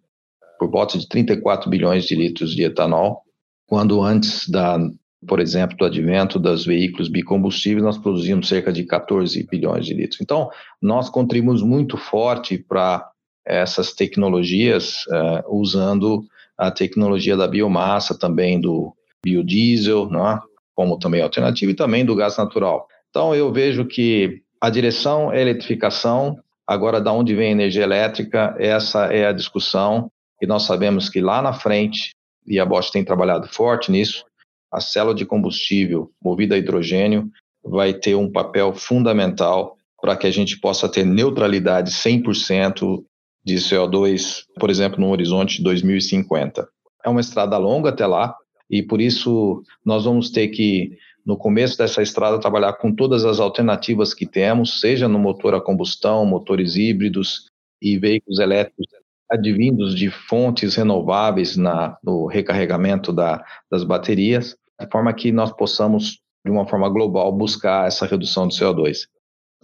por 0.57 0.71
volta 0.71 0.97
de 0.97 1.09
34 1.09 1.69
bilhões 1.69 2.05
de 2.05 2.15
litros 2.15 2.55
de 2.55 2.63
etanol, 2.63 3.23
quando 3.67 4.01
antes 4.03 4.49
da, 4.49 4.79
por 5.27 5.41
exemplo, 5.41 5.77
do 5.77 5.85
advento 5.85 6.39
dos 6.39 6.65
veículos 6.65 7.09
bicombustíveis, 7.09 7.85
nós 7.85 7.99
produzimos 7.99 8.47
cerca 8.49 8.73
de 8.73 8.85
14 8.85 9.45
bilhões 9.51 9.85
de 9.85 9.95
litros. 9.95 10.21
Então, 10.21 10.49
nós 10.81 11.11
contribuímos 11.11 11.63
muito 11.63 11.97
forte 11.97 12.57
para 12.57 13.11
essas 13.47 13.93
tecnologias, 13.93 15.05
uh, 15.07 15.59
usando 15.59 16.25
a 16.59 16.71
tecnologia 16.71 17.37
da 17.37 17.47
biomassa, 17.47 18.19
também 18.19 18.61
do 18.61 18.93
biodiesel, 19.25 20.09
né? 20.11 20.41
como 20.75 20.99
também 20.99 21.23
alternativa, 21.23 21.71
e 21.71 21.75
também 21.75 22.05
do 22.05 22.15
gás 22.15 22.37
natural. 22.37 22.87
Então, 23.09 23.35
eu 23.35 23.53
vejo 23.53 23.87
que 23.87 24.43
a 24.61 24.69
direção 24.69 25.33
é 25.33 25.41
eletrificação, 25.41 26.37
agora, 26.67 27.01
da 27.01 27.13
onde 27.13 27.35
vem 27.35 27.49
a 27.49 27.53
energia 27.53 27.83
elétrica, 27.83 28.55
essa 28.59 29.07
é 29.07 29.27
a 29.27 29.33
discussão, 29.33 30.11
e 30.41 30.47
nós 30.47 30.65
sabemos 30.65 31.09
que 31.09 31.21
lá 31.21 31.41
na 31.41 31.53
frente, 31.53 32.11
e 32.47 32.61
a 32.61 32.67
Bosch 32.67 32.91
tem 32.91 33.05
trabalhado 33.05 33.49
forte 33.49 33.91
nisso, 33.91 34.25
a 34.71 34.81
célula 34.81 35.15
de 35.15 35.25
combustível 35.25 36.11
movida 36.23 36.55
a 36.55 36.59
hidrogênio 36.59 37.31
vai 37.65 37.95
ter 37.95 38.15
um 38.15 38.31
papel 38.31 38.75
fundamental 38.75 39.77
para 40.01 40.17
que 40.17 40.27
a 40.27 40.31
gente 40.31 40.61
possa 40.61 40.89
ter 40.89 41.05
neutralidade 41.05 41.91
100% 41.91 43.03
de 43.47 43.55
CO2, 43.55 44.45
por 44.59 44.69
exemplo, 44.69 45.01
no 45.01 45.09
horizonte 45.11 45.59
de 45.59 45.63
2050. 45.63 46.69
É 47.05 47.09
uma 47.09 47.21
estrada 47.21 47.57
longa 47.57 47.91
até 47.91 48.05
lá, 48.05 48.35
e 48.69 48.83
por 48.83 49.01
isso 49.01 49.63
nós 49.85 50.05
vamos 50.05 50.31
ter 50.31 50.49
que, 50.49 50.99
no 51.25 51.37
começo 51.37 51.79
dessa 51.79 52.03
estrada, 52.03 52.41
trabalhar 52.41 52.73
com 52.73 52.93
todas 52.93 53.25
as 53.25 53.39
alternativas 53.39 54.13
que 54.13 54.27
temos, 54.27 54.81
seja 54.81 55.07
no 55.07 55.21
motor 55.21 55.55
a 55.55 55.61
combustão, 55.61 56.27
motores 56.27 56.75
híbridos 56.75 57.49
e 57.81 57.97
veículos 57.97 58.41
elétricos 58.41 58.87
advindos 59.31 59.95
de 59.95 60.11
fontes 60.11 60.75
renováveis 60.75 61.57
na, 61.57 61.97
no 62.03 62.27
recarregamento 62.27 63.13
da, 63.13 63.45
das 63.71 63.85
baterias, 63.85 64.57
de 64.81 64.89
forma 64.91 65.13
que 65.13 65.31
nós 65.31 65.53
possamos, 65.53 66.19
de 66.45 66.51
uma 66.51 66.67
forma 66.67 66.89
global, 66.89 67.33
buscar 67.33 67.87
essa 67.87 68.07
redução 68.07 68.49
de 68.49 68.57
CO2. 68.57 69.07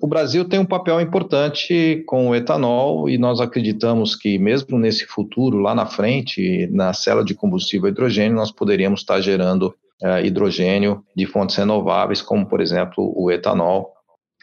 O 0.00 0.06
Brasil 0.06 0.44
tem 0.48 0.58
um 0.58 0.66
papel 0.66 1.00
importante 1.00 2.02
com 2.06 2.28
o 2.28 2.34
etanol 2.34 3.08
e 3.08 3.16
nós 3.18 3.40
acreditamos 3.40 4.16
que, 4.16 4.38
mesmo 4.38 4.78
nesse 4.78 5.06
futuro, 5.06 5.58
lá 5.58 5.74
na 5.74 5.86
frente, 5.86 6.66
na 6.72 6.92
célula 6.92 7.24
de 7.24 7.34
combustível 7.34 7.88
hidrogênio, 7.88 8.36
nós 8.36 8.50
poderíamos 8.50 9.00
estar 9.00 9.20
gerando 9.20 9.74
é, 10.02 10.26
hidrogênio 10.26 11.04
de 11.14 11.26
fontes 11.26 11.56
renováveis, 11.56 12.20
como, 12.20 12.46
por 12.46 12.60
exemplo, 12.60 13.12
o 13.16 13.30
etanol. 13.30 13.92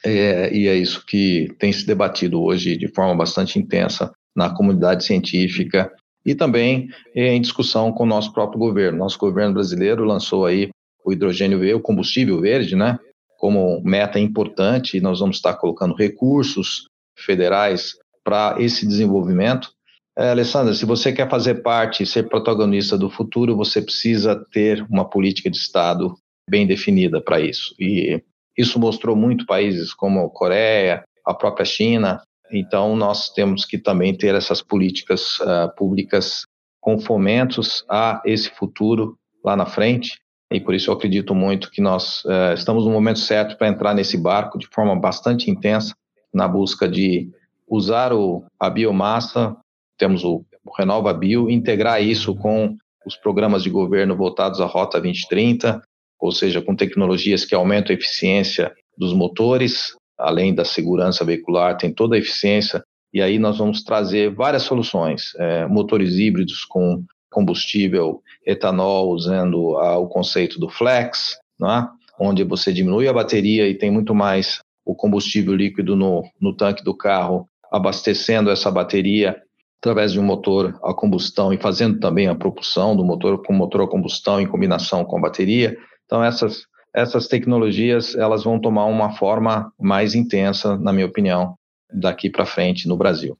É, 0.05 0.55
e 0.55 0.67
é 0.67 0.75
isso 0.75 1.05
que 1.05 1.53
tem 1.59 1.73
se 1.73 1.85
debatido 1.85 2.41
hoje 2.41 2.77
de 2.77 2.87
forma 2.87 3.13
bastante 3.13 3.59
intensa 3.59 4.13
na 4.33 4.49
comunidade 4.49 5.03
científica 5.03 5.91
e 6.25 6.33
também 6.33 6.87
é, 7.13 7.33
em 7.33 7.41
discussão 7.41 7.91
com 7.91 8.03
o 8.03 8.07
nosso 8.07 8.31
próprio 8.33 8.59
governo. 8.59 8.99
Nosso 8.99 9.17
governo 9.19 9.55
brasileiro 9.55 10.05
lançou 10.05 10.45
aí 10.45 10.69
o 11.03 11.11
hidrogênio 11.11 11.75
o 11.75 11.81
combustível 11.81 12.39
verde, 12.39 12.75
né? 12.75 12.97
Como 13.39 13.81
meta 13.85 14.19
importante, 14.19 14.99
nós 14.99 15.21
vamos 15.21 15.37
estar 15.37 15.53
colocando 15.55 15.95
recursos 15.95 16.83
federais 17.17 17.95
para 18.21 18.57
esse 18.59 18.85
desenvolvimento. 18.85 19.71
É, 20.17 20.31
Alessandra, 20.31 20.73
se 20.73 20.85
você 20.85 21.13
quer 21.13 21.29
fazer 21.29 21.63
parte 21.63 22.05
ser 22.05 22.27
protagonista 22.27 22.97
do 22.97 23.09
futuro, 23.09 23.55
você 23.55 23.81
precisa 23.81 24.35
ter 24.51 24.85
uma 24.89 25.09
política 25.09 25.49
de 25.49 25.57
Estado 25.57 26.13
bem 26.49 26.67
definida 26.67 27.21
para 27.21 27.39
isso. 27.39 27.73
E 27.79 28.21
isso 28.57 28.77
mostrou 28.77 29.15
muito 29.15 29.45
países 29.45 29.93
como 29.93 30.29
Coreia, 30.31 31.05
a 31.25 31.33
própria 31.33 31.65
China. 31.65 32.21
Então, 32.51 32.93
nós 32.93 33.29
temos 33.29 33.63
que 33.63 33.77
também 33.77 34.13
ter 34.13 34.35
essas 34.35 34.61
políticas 34.61 35.39
uh, 35.39 35.73
públicas 35.77 36.41
com 36.81 36.99
fomentos 36.99 37.85
a 37.89 38.21
esse 38.25 38.49
futuro 38.49 39.15
lá 39.45 39.55
na 39.55 39.65
frente 39.65 40.19
e 40.51 40.59
por 40.59 40.73
isso 40.73 40.89
eu 40.89 40.95
acredito 40.95 41.35
muito 41.35 41.69
que 41.69 41.81
nós 41.81 42.23
uh, 42.25 42.53
estamos 42.53 42.85
no 42.85 42.91
momento 42.91 43.19
certo 43.19 43.57
para 43.57 43.67
entrar 43.67 43.93
nesse 43.93 44.17
barco 44.17 44.57
de 44.57 44.67
forma 44.67 44.95
bastante 44.99 45.49
intensa 45.49 45.93
na 46.33 46.47
busca 46.47 46.87
de 46.87 47.29
usar 47.67 48.11
o, 48.11 48.43
a 48.59 48.69
biomassa, 48.69 49.55
temos 49.97 50.23
o, 50.23 50.43
o 50.65 50.71
Renova 50.75 51.13
Bio, 51.13 51.49
integrar 51.49 52.01
isso 52.01 52.35
com 52.35 52.75
os 53.05 53.15
programas 53.15 53.63
de 53.63 53.69
governo 53.69 54.15
voltados 54.15 54.59
à 54.59 54.65
Rota 54.65 54.99
2030, 54.99 55.81
ou 56.19 56.31
seja, 56.31 56.61
com 56.61 56.75
tecnologias 56.75 57.45
que 57.45 57.55
aumentam 57.55 57.95
a 57.95 57.97
eficiência 57.97 58.73
dos 58.97 59.13
motores, 59.13 59.95
além 60.17 60.53
da 60.53 60.65
segurança 60.65 61.23
veicular, 61.23 61.77
tem 61.77 61.93
toda 61.93 62.15
a 62.15 62.19
eficiência, 62.19 62.83
e 63.13 63.21
aí 63.21 63.39
nós 63.39 63.57
vamos 63.57 63.83
trazer 63.83 64.33
várias 64.33 64.63
soluções, 64.63 65.33
é, 65.37 65.65
motores 65.65 66.15
híbridos 66.17 66.65
com 66.65 67.03
combustível 67.29 68.21
etanol 68.45 69.11
usando 69.11 69.75
o 69.75 70.07
conceito 70.07 70.59
do 70.59 70.69
flex, 70.69 71.37
é? 71.61 71.87
onde 72.19 72.43
você 72.43 72.73
diminui 72.73 73.07
a 73.07 73.13
bateria 73.13 73.67
e 73.67 73.75
tem 73.75 73.91
muito 73.91 74.13
mais 74.13 74.61
o 74.85 74.95
combustível 74.95 75.55
líquido 75.55 75.95
no, 75.95 76.23
no 76.41 76.55
tanque 76.55 76.83
do 76.83 76.95
carro, 76.95 77.47
abastecendo 77.71 78.49
essa 78.49 78.71
bateria 78.71 79.41
através 79.79 80.11
de 80.11 80.19
um 80.19 80.23
motor 80.23 80.77
a 80.83 80.93
combustão 80.93 81.53
e 81.53 81.57
fazendo 81.57 81.99
também 81.99 82.27
a 82.27 82.35
propulsão 82.35 82.95
do 82.95 83.05
motor 83.05 83.41
com 83.43 83.53
motor 83.53 83.81
a 83.81 83.87
combustão 83.87 84.41
em 84.41 84.47
combinação 84.47 85.05
com 85.05 85.17
a 85.17 85.21
bateria. 85.21 85.77
Então 86.05 86.23
essas 86.23 86.67
essas 86.93 87.27
tecnologias 87.27 88.15
elas 88.15 88.43
vão 88.43 88.59
tomar 88.59 88.85
uma 88.85 89.11
forma 89.11 89.71
mais 89.79 90.15
intensa, 90.15 90.77
na 90.77 90.91
minha 90.91 91.05
opinião, 91.05 91.55
daqui 91.91 92.29
para 92.29 92.45
frente 92.45 92.87
no 92.87 92.97
Brasil. 92.97 93.37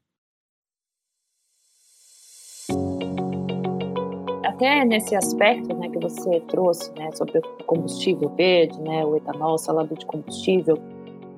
Até 4.60 4.84
nesse 4.84 5.16
aspecto 5.16 5.74
né, 5.74 5.88
que 5.88 5.98
você 5.98 6.42
trouxe 6.42 6.92
né, 7.00 7.10
sobre 7.14 7.38
o 7.38 7.42
combustível 7.64 8.28
verde, 8.36 8.78
né, 8.82 9.06
o 9.06 9.16
etanol, 9.16 9.58
salado 9.58 9.96
de 9.96 10.06
combustível, 10.06 10.78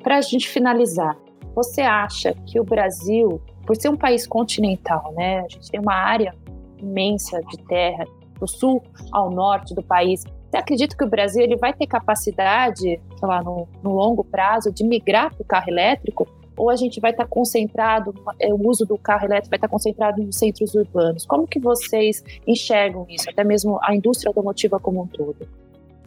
para 0.02 0.18
a 0.18 0.22
gente 0.22 0.50
finalizar, 0.50 1.16
você 1.54 1.82
acha 1.82 2.34
que 2.48 2.60
o 2.60 2.64
Brasil, 2.64 3.40
por 3.68 3.76
ser 3.76 3.90
um 3.90 3.96
país 3.96 4.26
continental, 4.26 5.14
né, 5.16 5.42
a 5.42 5.48
gente 5.48 5.70
tem 5.70 5.80
uma 5.80 5.94
área 5.94 6.34
imensa 6.80 7.40
de 7.42 7.58
terra, 7.66 8.06
do 8.40 8.48
sul 8.48 8.82
ao 9.12 9.30
norte 9.30 9.76
do 9.76 9.84
país, 9.84 10.24
você 10.50 10.58
acredita 10.58 10.98
que 10.98 11.06
o 11.06 11.10
Brasil 11.10 11.44
ele 11.44 11.56
vai 11.56 11.74
ter 11.74 11.86
capacidade, 11.86 12.82
sei 12.82 13.00
lá, 13.22 13.44
no, 13.44 13.68
no 13.84 13.94
longo 13.94 14.24
prazo, 14.24 14.72
de 14.72 14.84
migrar 14.84 15.32
para 15.32 15.44
o 15.44 15.46
carro 15.46 15.70
elétrico? 15.70 16.28
Ou 16.62 16.70
a 16.70 16.76
gente 16.76 17.00
vai 17.02 17.10
estar 17.10 17.26
concentrado, 17.26 18.14
é, 18.40 18.54
o 18.54 18.68
uso 18.70 18.86
do 18.86 18.96
carro 18.96 19.26
elétrico 19.26 19.50
vai 19.50 19.58
estar 19.58 19.68
concentrado 19.68 20.22
nos 20.22 20.36
centros 20.36 20.76
urbanos? 20.76 21.26
Como 21.26 21.48
que 21.48 21.60
vocês 21.60 22.24
enxergam 22.46 23.04
isso, 23.10 23.28
até 23.28 23.44
mesmo 23.44 23.80
a 23.82 23.96
indústria 23.96 24.30
automotiva 24.30 24.80
como 24.80 25.02
um 25.02 25.08
todo? 25.08 25.38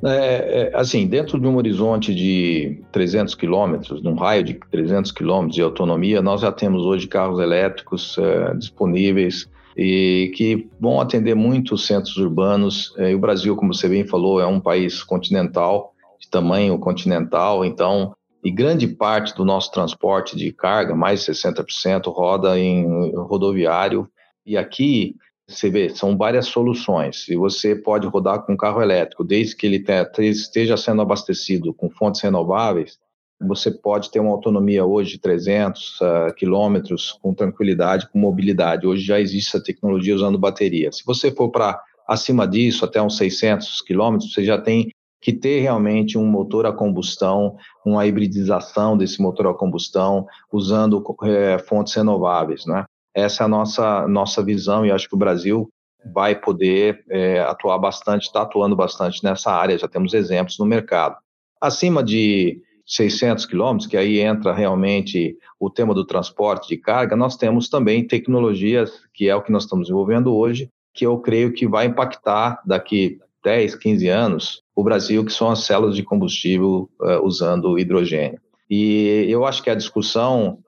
É, 0.04 0.70
é, 0.70 0.76
assim, 0.76 1.08
dentro 1.08 1.40
de 1.40 1.46
um 1.48 1.56
horizonte 1.56 2.14
de 2.14 2.80
300 2.92 3.34
quilômetros, 3.34 4.00
num 4.00 4.14
raio 4.14 4.44
de 4.44 4.54
300 4.70 5.10
quilômetros 5.10 5.56
de 5.56 5.62
autonomia, 5.62 6.22
nós 6.22 6.40
já 6.40 6.52
temos 6.52 6.84
hoje 6.84 7.08
carros 7.08 7.40
elétricos 7.40 8.16
é, 8.16 8.54
disponíveis 8.54 9.50
e 9.76 10.30
que 10.36 10.68
vão 10.78 11.00
atender 11.00 11.34
muitos 11.34 11.84
centros 11.84 12.16
urbanos. 12.16 12.94
É, 12.96 13.10
e 13.10 13.14
o 13.16 13.18
Brasil, 13.18 13.56
como 13.56 13.74
você 13.74 13.88
bem 13.88 14.06
falou, 14.06 14.40
é 14.40 14.46
um 14.46 14.60
país 14.60 15.02
continental, 15.02 15.94
de 16.20 16.30
tamanho 16.30 16.78
continental, 16.78 17.64
então 17.64 18.14
e 18.44 18.50
grande 18.50 18.86
parte 18.86 19.34
do 19.34 19.44
nosso 19.44 19.72
transporte 19.72 20.36
de 20.36 20.52
carga, 20.52 20.94
mais 20.94 21.24
de 21.24 21.32
60%, 21.32 22.12
roda 22.12 22.58
em 22.58 23.10
rodoviário. 23.14 24.06
E 24.44 24.56
aqui 24.56 25.16
você 25.48 25.70
vê, 25.70 25.88
são 25.88 26.16
várias 26.16 26.46
soluções. 26.46 27.26
E 27.28 27.36
você 27.36 27.74
pode 27.74 28.06
rodar 28.06 28.42
com 28.42 28.56
carro 28.56 28.82
elétrico, 28.82 29.24
desde 29.24 29.56
que 29.56 29.66
ele 29.66 29.82
esteja 30.18 30.76
sendo 30.76 31.00
abastecido 31.00 31.72
com 31.72 31.88
fontes 31.88 32.20
renováveis, 32.20 32.98
você 33.40 33.70
pode 33.70 34.10
ter 34.10 34.20
uma 34.20 34.30
autonomia 34.30 34.84
hoje 34.84 35.12
de 35.12 35.18
300 35.18 36.00
uh, 36.00 36.04
ah, 36.04 36.34
quilômetros 36.34 37.12
com 37.20 37.34
tranquilidade, 37.34 38.08
com 38.08 38.18
mobilidade. 38.18 38.86
Hoje 38.86 39.04
já 39.04 39.20
existe 39.20 39.48
essa 39.48 39.62
tecnologia 39.62 40.14
usando 40.14 40.38
bateria. 40.38 40.92
Se 40.92 41.04
você 41.04 41.30
for 41.30 41.50
para 41.50 41.80
acima 42.06 42.46
disso, 42.46 42.84
até 42.84 43.02
uns 43.02 43.16
600 43.16 43.82
quilômetros, 43.82 44.32
você 44.32 44.44
já 44.44 44.58
tem 44.58 44.88
que 45.24 45.32
ter 45.32 45.60
realmente 45.60 46.18
um 46.18 46.26
motor 46.26 46.66
a 46.66 46.72
combustão, 46.72 47.56
uma 47.82 48.06
hibridização 48.06 48.94
desse 48.94 49.22
motor 49.22 49.46
a 49.46 49.54
combustão, 49.54 50.26
usando 50.52 51.02
é, 51.22 51.58
fontes 51.60 51.94
renováveis, 51.94 52.66
né? 52.66 52.84
Essa 53.14 53.42
é 53.42 53.46
a 53.46 53.48
nossa, 53.48 54.06
nossa 54.06 54.42
visão 54.42 54.84
e 54.84 54.92
acho 54.92 55.08
que 55.08 55.14
o 55.14 55.18
Brasil 55.18 55.66
vai 56.12 56.38
poder 56.38 57.02
é, 57.08 57.40
atuar 57.40 57.78
bastante, 57.78 58.24
está 58.24 58.42
atuando 58.42 58.76
bastante 58.76 59.24
nessa 59.24 59.50
área, 59.50 59.78
já 59.78 59.88
temos 59.88 60.12
exemplos 60.12 60.58
no 60.58 60.66
mercado. 60.66 61.16
Acima 61.58 62.04
de 62.04 62.60
600 62.84 63.46
quilômetros, 63.46 63.86
que 63.86 63.96
aí 63.96 64.20
entra 64.20 64.52
realmente 64.52 65.38
o 65.58 65.70
tema 65.70 65.94
do 65.94 66.04
transporte 66.04 66.68
de 66.68 66.76
carga, 66.76 67.16
nós 67.16 67.34
temos 67.34 67.70
também 67.70 68.06
tecnologias, 68.06 68.92
que 69.14 69.26
é 69.30 69.34
o 69.34 69.40
que 69.40 69.50
nós 69.50 69.62
estamos 69.62 69.86
desenvolvendo 69.86 70.36
hoje, 70.36 70.68
que 70.92 71.06
eu 71.06 71.18
creio 71.18 71.54
que 71.54 71.66
vai 71.66 71.86
impactar 71.86 72.60
daqui 72.66 73.18
10, 73.44 73.74
15 73.76 74.08
anos, 74.08 74.62
o 74.74 74.82
Brasil, 74.82 75.24
que 75.24 75.32
são 75.32 75.50
as 75.50 75.64
células 75.64 75.94
de 75.94 76.02
combustível 76.02 76.88
uh, 77.00 77.22
usando 77.22 77.78
hidrogênio. 77.78 78.40
E 78.68 79.26
eu 79.28 79.44
acho 79.44 79.62
que 79.62 79.68
a 79.68 79.74
discussão 79.74 80.58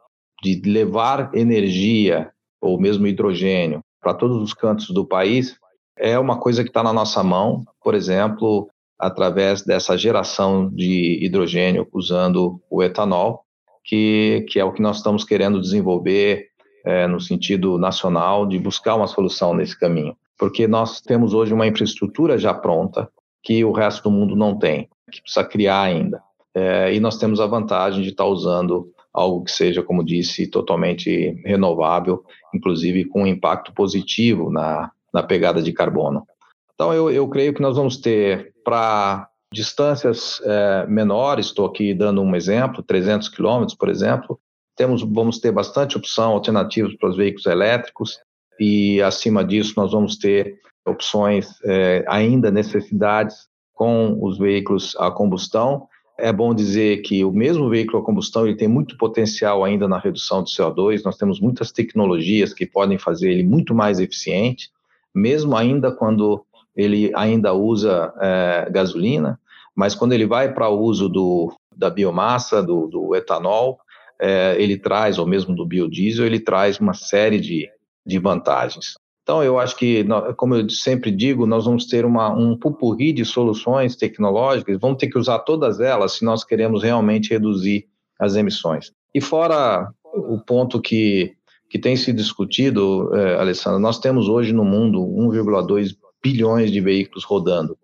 de 0.42 0.60
levar 0.66 1.30
energia, 1.34 2.30
ou 2.60 2.78
mesmo 2.78 3.06
hidrogênio, 3.06 3.80
para 4.00 4.12
todos 4.12 4.36
os 4.42 4.52
cantos 4.52 4.90
do 4.90 5.06
país, 5.06 5.56
é 5.98 6.18
uma 6.18 6.38
coisa 6.38 6.62
que 6.62 6.68
está 6.68 6.82
na 6.82 6.92
nossa 6.92 7.24
mão, 7.24 7.64
por 7.82 7.94
exemplo, 7.94 8.68
através 8.98 9.62
dessa 9.62 9.96
geração 9.96 10.68
de 10.68 11.24
hidrogênio 11.24 11.88
usando 11.92 12.60
o 12.70 12.82
etanol, 12.82 13.40
que, 13.82 14.44
que 14.48 14.60
é 14.60 14.64
o 14.64 14.72
que 14.72 14.82
nós 14.82 14.98
estamos 14.98 15.24
querendo 15.24 15.60
desenvolver 15.60 16.48
é, 16.84 17.06
no 17.06 17.20
sentido 17.20 17.78
nacional, 17.78 18.46
de 18.46 18.58
buscar 18.58 18.94
uma 18.94 19.06
solução 19.06 19.54
nesse 19.54 19.78
caminho 19.78 20.14
porque 20.38 20.66
nós 20.66 21.00
temos 21.00 21.32
hoje 21.32 21.54
uma 21.54 21.66
infraestrutura 21.66 22.38
já 22.38 22.52
pronta 22.52 23.08
que 23.42 23.64
o 23.64 23.72
resto 23.72 24.04
do 24.04 24.10
mundo 24.10 24.34
não 24.34 24.58
tem. 24.58 24.88
que 25.10 25.22
precisa 25.22 25.44
criar 25.44 25.82
ainda. 25.82 26.20
É, 26.54 26.92
e 26.92 26.98
nós 27.00 27.18
temos 27.18 27.40
a 27.40 27.46
vantagem 27.46 28.02
de 28.02 28.08
estar 28.08 28.24
usando 28.24 28.90
algo 29.12 29.44
que 29.44 29.52
seja, 29.52 29.82
como 29.82 30.04
disse, 30.04 30.46
totalmente 30.46 31.40
renovável, 31.44 32.22
inclusive 32.54 33.04
com 33.04 33.22
um 33.22 33.26
impacto 33.26 33.72
positivo 33.72 34.50
na, 34.50 34.90
na 35.12 35.22
pegada 35.22 35.62
de 35.62 35.72
carbono. 35.72 36.26
Então, 36.74 36.92
eu, 36.92 37.10
eu 37.10 37.26
creio 37.28 37.54
que 37.54 37.62
nós 37.62 37.76
vamos 37.76 37.96
ter, 37.96 38.52
para 38.64 39.28
distâncias 39.52 40.40
é, 40.44 40.86
menores, 40.86 41.46
estou 41.46 41.66
aqui 41.66 41.94
dando 41.94 42.20
um 42.20 42.34
exemplo, 42.34 42.82
300 42.82 43.28
quilômetros, 43.30 43.76
por 43.76 43.88
exemplo, 43.88 44.38
temos, 44.76 45.02
vamos 45.02 45.38
ter 45.38 45.50
bastante 45.50 45.96
opção, 45.96 46.32
alternativas 46.32 46.94
para 46.96 47.08
os 47.08 47.16
veículos 47.16 47.46
elétricos, 47.46 48.18
e 48.58 49.00
acima 49.02 49.44
disso 49.44 49.74
nós 49.76 49.92
vamos 49.92 50.16
ter 50.16 50.58
opções, 50.86 51.48
é, 51.64 52.04
ainda 52.08 52.50
necessidades 52.50 53.48
com 53.74 54.18
os 54.22 54.38
veículos 54.38 54.96
a 54.98 55.10
combustão. 55.10 55.86
É 56.18 56.32
bom 56.32 56.54
dizer 56.54 57.02
que 57.02 57.24
o 57.24 57.32
mesmo 57.32 57.68
veículo 57.68 57.98
a 57.98 58.04
combustão 58.04 58.46
ele 58.46 58.56
tem 58.56 58.68
muito 58.68 58.96
potencial 58.96 59.62
ainda 59.64 59.86
na 59.86 59.98
redução 59.98 60.42
de 60.42 60.50
CO2. 60.50 61.02
Nós 61.04 61.16
temos 61.16 61.40
muitas 61.40 61.72
tecnologias 61.72 62.54
que 62.54 62.64
podem 62.64 62.98
fazer 62.98 63.30
ele 63.30 63.42
muito 63.42 63.74
mais 63.74 64.00
eficiente, 64.00 64.70
mesmo 65.14 65.54
ainda 65.54 65.92
quando 65.92 66.44
ele 66.74 67.10
ainda 67.14 67.52
usa 67.52 68.12
é, 68.20 68.68
gasolina, 68.70 69.38
mas 69.74 69.94
quando 69.94 70.12
ele 70.12 70.26
vai 70.26 70.52
para 70.54 70.68
o 70.68 70.80
uso 70.80 71.08
do, 71.08 71.52
da 71.76 71.90
biomassa, 71.90 72.62
do, 72.62 72.86
do 72.86 73.14
etanol, 73.14 73.78
é, 74.20 74.56
ele 74.58 74.78
traz, 74.78 75.18
ou 75.18 75.26
mesmo 75.26 75.54
do 75.54 75.66
biodiesel, 75.66 76.24
ele 76.24 76.40
traz 76.40 76.78
uma 76.78 76.94
série 76.94 77.38
de, 77.38 77.68
de 78.06 78.18
vantagens. 78.18 78.94
Então, 79.22 79.42
eu 79.42 79.58
acho 79.58 79.76
que, 79.76 80.06
como 80.36 80.54
eu 80.54 80.70
sempre 80.70 81.10
digo, 81.10 81.46
nós 81.46 81.64
vamos 81.64 81.86
ter 81.86 82.04
uma, 82.04 82.32
um 82.32 82.56
pupurri 82.56 83.12
de 83.12 83.24
soluções 83.24 83.96
tecnológicas, 83.96 84.78
vamos 84.80 84.98
ter 84.98 85.08
que 85.08 85.18
usar 85.18 85.40
todas 85.40 85.80
elas 85.80 86.12
se 86.12 86.24
nós 86.24 86.44
queremos 86.44 86.84
realmente 86.84 87.30
reduzir 87.30 87.88
as 88.20 88.36
emissões. 88.36 88.92
E 89.12 89.20
fora 89.20 89.90
o 90.04 90.38
ponto 90.38 90.80
que, 90.80 91.34
que 91.68 91.76
tem 91.76 91.96
sido 91.96 92.16
discutido, 92.18 93.12
é, 93.16 93.34
Alessandro, 93.34 93.80
nós 93.80 93.98
temos 93.98 94.28
hoje 94.28 94.52
no 94.52 94.64
mundo 94.64 95.00
1,2 95.00 95.96
bilhões 96.22 96.70
de 96.70 96.80
veículos 96.80 97.24
rodando, 97.24 97.76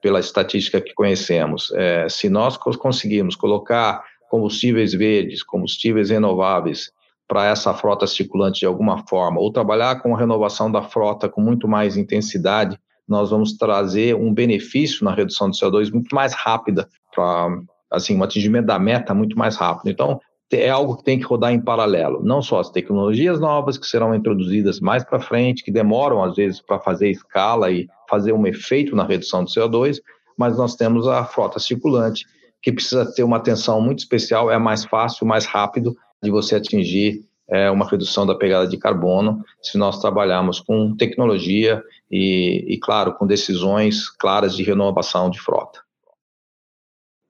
pela 0.00 0.20
estatística 0.20 0.80
que 0.80 0.94
conhecemos. 0.94 1.72
É, 1.74 2.08
se 2.08 2.30
nós 2.30 2.56
conseguirmos 2.56 3.36
colocar 3.36 4.02
combustíveis 4.30 4.94
verdes, 4.94 5.42
combustíveis 5.42 6.08
renováveis 6.08 6.90
para 7.28 7.46
essa 7.46 7.74
frota 7.74 8.06
circulante 8.06 8.60
de 8.60 8.66
alguma 8.66 9.06
forma, 9.06 9.40
ou 9.40 9.52
trabalhar 9.52 10.00
com 10.00 10.14
a 10.14 10.18
renovação 10.18 10.70
da 10.70 10.82
frota 10.82 11.28
com 11.28 11.40
muito 11.40 11.66
mais 11.66 11.96
intensidade, 11.96 12.78
nós 13.08 13.30
vamos 13.30 13.56
trazer 13.56 14.14
um 14.14 14.32
benefício 14.32 15.04
na 15.04 15.14
redução 15.14 15.50
de 15.50 15.58
CO2 15.58 15.92
muito 15.92 16.14
mais 16.14 16.32
rápida, 16.34 16.88
para 17.14 17.48
assim, 17.90 18.16
um 18.16 18.22
atingimento 18.22 18.66
da 18.66 18.78
meta 18.78 19.14
muito 19.14 19.38
mais 19.38 19.56
rápido. 19.56 19.90
Então, 19.90 20.20
é 20.52 20.68
algo 20.68 20.96
que 20.96 21.04
tem 21.04 21.18
que 21.18 21.24
rodar 21.24 21.52
em 21.52 21.60
paralelo, 21.60 22.22
não 22.22 22.40
só 22.40 22.60
as 22.60 22.70
tecnologias 22.70 23.40
novas 23.40 23.76
que 23.76 23.86
serão 23.86 24.14
introduzidas 24.14 24.78
mais 24.80 25.02
para 25.04 25.18
frente, 25.18 25.64
que 25.64 25.72
demoram 25.72 26.22
às 26.22 26.36
vezes 26.36 26.60
para 26.60 26.78
fazer 26.78 27.10
escala 27.10 27.70
e 27.70 27.88
fazer 28.08 28.32
um 28.32 28.46
efeito 28.46 28.94
na 28.94 29.04
redução 29.04 29.44
de 29.44 29.52
CO2, 29.52 29.98
mas 30.38 30.56
nós 30.56 30.76
temos 30.76 31.08
a 31.08 31.24
frota 31.24 31.58
circulante, 31.58 32.24
que 32.62 32.72
precisa 32.72 33.12
ter 33.12 33.24
uma 33.24 33.38
atenção 33.38 33.80
muito 33.80 34.00
especial, 34.00 34.50
é 34.50 34.58
mais 34.58 34.84
fácil, 34.84 35.26
mais 35.26 35.46
rápido 35.46 35.96
de 36.26 36.30
você 36.30 36.56
atingir 36.56 37.24
é, 37.48 37.70
uma 37.70 37.88
redução 37.88 38.26
da 38.26 38.34
pegada 38.34 38.66
de 38.66 38.76
carbono 38.76 39.44
se 39.62 39.78
nós 39.78 40.00
trabalharmos 40.00 40.60
com 40.60 40.96
tecnologia 40.96 41.82
e, 42.10 42.64
e, 42.68 42.78
claro, 42.78 43.14
com 43.14 43.26
decisões 43.26 44.10
claras 44.10 44.56
de 44.56 44.64
renovação 44.64 45.30
de 45.30 45.40
frota. 45.40 45.80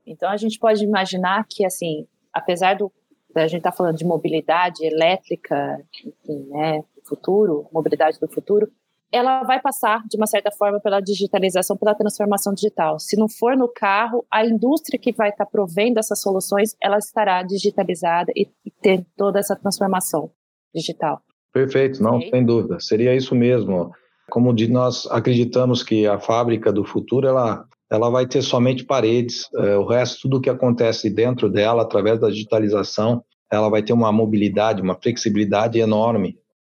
Então 0.07 0.31
a 0.31 0.37
gente 0.37 0.59
pode 0.59 0.83
imaginar 0.83 1.47
que, 1.49 1.65
assim, 1.65 2.07
apesar 2.33 2.77
do 2.77 2.91
a 3.35 3.47
gente 3.47 3.59
está 3.59 3.71
falando 3.71 3.99
de 3.99 4.05
mobilidade 4.05 4.83
elétrica, 4.83 5.79
enfim, 6.03 6.47
né, 6.49 6.83
futuro, 7.05 7.69
mobilidade 7.71 8.19
do 8.19 8.27
futuro, 8.27 8.73
ela 9.12 9.42
vai 9.45 9.61
passar, 9.61 10.03
de 10.09 10.16
uma 10.16 10.27
certa 10.27 10.51
forma, 10.51 10.81
pela 10.81 11.01
digitalização, 11.01 11.77
pela 11.77 11.95
transformação 11.95 12.53
digital. 12.53 12.99
Se 12.99 13.16
não 13.16 13.29
for 13.29 13.57
no 13.57 13.69
carro, 13.69 14.25
a 14.33 14.45
indústria 14.45 14.99
que 14.99 15.12
vai 15.12 15.31
estar 15.31 15.47
provendo 15.47 15.99
essas 15.99 16.21
soluções, 16.21 16.75
ela 16.83 16.99
estará 16.99 17.42
digitalizada 17.42 18.33
e, 18.35 18.49
e 18.64 18.71
ter 18.71 19.07
toda 19.16 19.38
essa 19.38 19.57
transformação 19.57 20.31
digital. 20.75 21.21
Perfeito, 21.53 22.03
não, 22.03 22.21
sem 22.21 22.45
dúvida. 22.45 22.79
Seria 22.81 23.14
isso 23.14 23.35
mesmo. 23.35 23.90
Como 24.29 24.53
de, 24.53 24.69
nós 24.69 25.07
acreditamos 25.11 25.83
que 25.83 26.07
a 26.07 26.19
fábrica 26.19 26.73
do 26.73 26.85
futuro, 26.85 27.29
ela, 27.29 27.64
ela 27.90 28.11
vai 28.11 28.27
ter 28.27 28.42
somente 28.42 28.85
paredes, 28.85 29.49
é, 29.55 29.77
o 29.77 29.87
resto, 29.87 30.23
tudo 30.23 30.40
que 30.40 30.51
acontece 30.51 31.09
dentro 31.09 31.49
dela, 31.49 31.83
através 31.83 32.21
da 32.21 32.29
digitalização, 32.29 33.25
ela 33.51 33.71
vai 33.71 33.83
ter 33.83 33.92
uma 33.92 34.11
mobilidade, 34.11 34.83
uma 34.83 35.01
flexibilidade 35.01 35.79
enorme 35.79 36.37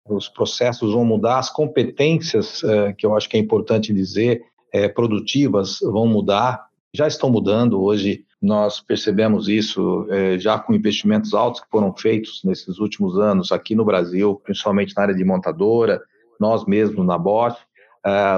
os 0.08 0.28
processos 0.28 0.92
vão 0.92 1.04
mudar, 1.04 1.38
as 1.38 1.50
competências, 1.50 2.62
é, 2.64 2.92
que 2.92 3.04
eu 3.04 3.16
acho 3.16 3.28
que 3.28 3.36
é 3.36 3.40
importante 3.40 3.92
dizer, 3.92 4.42
é, 4.72 4.88
produtivas 4.88 5.78
vão 5.82 6.06
mudar, 6.06 6.66
já 6.92 7.06
estão 7.06 7.30
mudando. 7.30 7.80
Hoje 7.80 8.24
nós 8.40 8.80
percebemos 8.80 9.48
isso 9.48 10.06
é, 10.10 10.38
já 10.38 10.58
com 10.58 10.74
investimentos 10.74 11.34
altos 11.34 11.60
que 11.60 11.70
foram 11.70 11.94
feitos 11.94 12.42
nesses 12.44 12.78
últimos 12.78 13.18
anos 13.18 13.52
aqui 13.52 13.74
no 13.74 13.84
Brasil, 13.84 14.40
principalmente 14.44 14.94
na 14.96 15.02
área 15.02 15.14
de 15.14 15.24
montadora, 15.24 16.00
nós 16.38 16.64
mesmos 16.64 17.04
na 17.04 17.18
Bosch. 17.18 17.58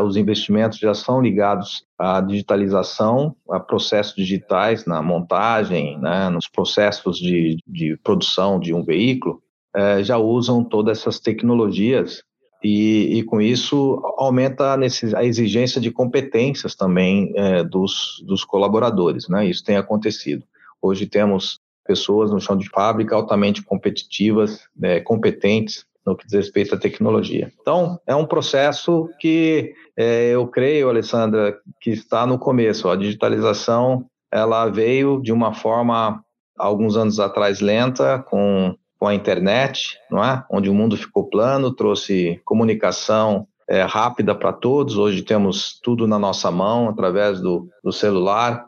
os 0.05 0.17
investimentos 0.17 0.79
já 0.79 0.95
são 0.95 1.21
ligados 1.21 1.85
à 1.99 2.21
digitalização, 2.21 3.37
a 3.51 3.61
processos 3.61 4.15
digitais 4.17 4.87
na 4.87 5.03
montagem, 5.03 5.99
né, 6.01 6.31
nos 6.31 6.49
processos 6.49 7.19
de, 7.19 7.59
de 7.67 7.97
produção 8.03 8.59
de 8.59 8.73
um 8.73 8.83
veículo 8.83 9.43
é, 9.75 10.03
já 10.03 10.17
usam 10.19 10.65
todas 10.65 10.99
essas 10.99 11.21
tecnologias 11.21 12.23
e, 12.63 13.19
e 13.19 13.23
com 13.23 13.41
isso 13.41 14.03
aumenta 14.19 14.75
a, 14.75 14.77
a, 14.77 15.25
exigência 15.25 15.81
de 15.81 15.91
competências 15.91 16.75
também 16.75 17.33
é, 17.35 17.65
dos, 17.65 18.23
dos 18.27 18.45
colaboradores, 18.45 19.29
né? 19.29 19.47
Isso 19.47 19.65
tem 19.65 19.77
acontecido. 19.77 20.45
Hoje 20.83 21.07
temos 21.07 21.59
pessoas 21.87 22.31
no 22.31 22.41
chão 22.41 22.57
de 22.57 22.69
fábrica 22.69 23.17
altamente 23.17 23.63
competitivas, 23.63 24.61
é, 24.83 25.01
competentes 25.01 25.85
no 26.07 26.17
que 26.17 26.27
diz 26.27 26.35
respeito 26.35 26.75
à 26.75 26.79
tecnologia. 26.79 27.53
Então, 27.61 27.99
é 28.07 28.15
um 28.15 28.27
processo 28.27 29.09
que 29.19 29.75
é, 29.97 30.31
eu 30.31 30.47
creio, 30.47 30.89
Alessandra, 30.89 31.59
que 31.81 31.91
está 31.91 32.27
no 32.27 32.39
começo. 32.39 32.89
A 32.89 32.97
digitalização 32.97 34.07
ela 34.33 34.69
veio 34.69 35.21
de 35.21 35.33
uma 35.33 35.53
forma 35.53 36.23
alguns 36.57 36.97
anos 36.97 37.19
atrás 37.19 37.61
lenta, 37.61 38.19
com 38.19 38.75
com 39.01 39.07
a 39.07 39.15
internet, 39.15 39.99
não 40.11 40.23
é? 40.23 40.45
Onde 40.51 40.69
o 40.69 40.75
mundo 40.75 40.95
ficou 40.95 41.25
plano, 41.25 41.75
trouxe 41.75 42.39
comunicação 42.45 43.49
é, 43.67 43.81
rápida 43.83 44.35
para 44.35 44.53
todos. 44.53 44.99
Hoje 44.99 45.23
temos 45.23 45.81
tudo 45.83 46.07
na 46.07 46.19
nossa 46.19 46.51
mão 46.51 46.91
através 46.91 47.41
do, 47.41 47.67
do 47.83 47.91
celular. 47.93 48.67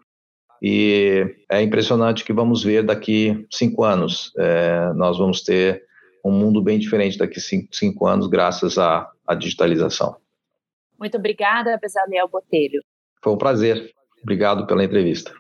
E 0.63 1.37
é 1.51 1.61
impressionante 1.61 2.25
que 2.25 2.33
vamos 2.33 2.65
ver 2.65 2.83
daqui 2.83 3.47
cinco 3.53 3.85
anos. 3.85 4.33
É, 4.39 4.93
nós 4.95 5.19
vamos 5.19 5.43
ter 5.43 5.85
um 6.25 6.33
mundo 6.33 6.63
bem 6.63 6.79
diferente 6.79 7.19
daqui 7.19 7.39
cinco, 7.39 7.69
cinco 7.77 8.07
anos, 8.07 8.27
graças 8.27 8.79
à, 8.79 9.11
à 9.27 9.35
digitalização. 9.35 10.17
Muito 10.99 11.19
obrigada, 11.19 11.77
Bezaliel 11.77 12.29
Botelho. 12.29 12.81
Foi 13.23 13.35
um 13.35 13.39
prazer. 13.39 13.93
Obrigado 14.23 14.67
pela 14.67 14.83
entrevista. 14.83 15.35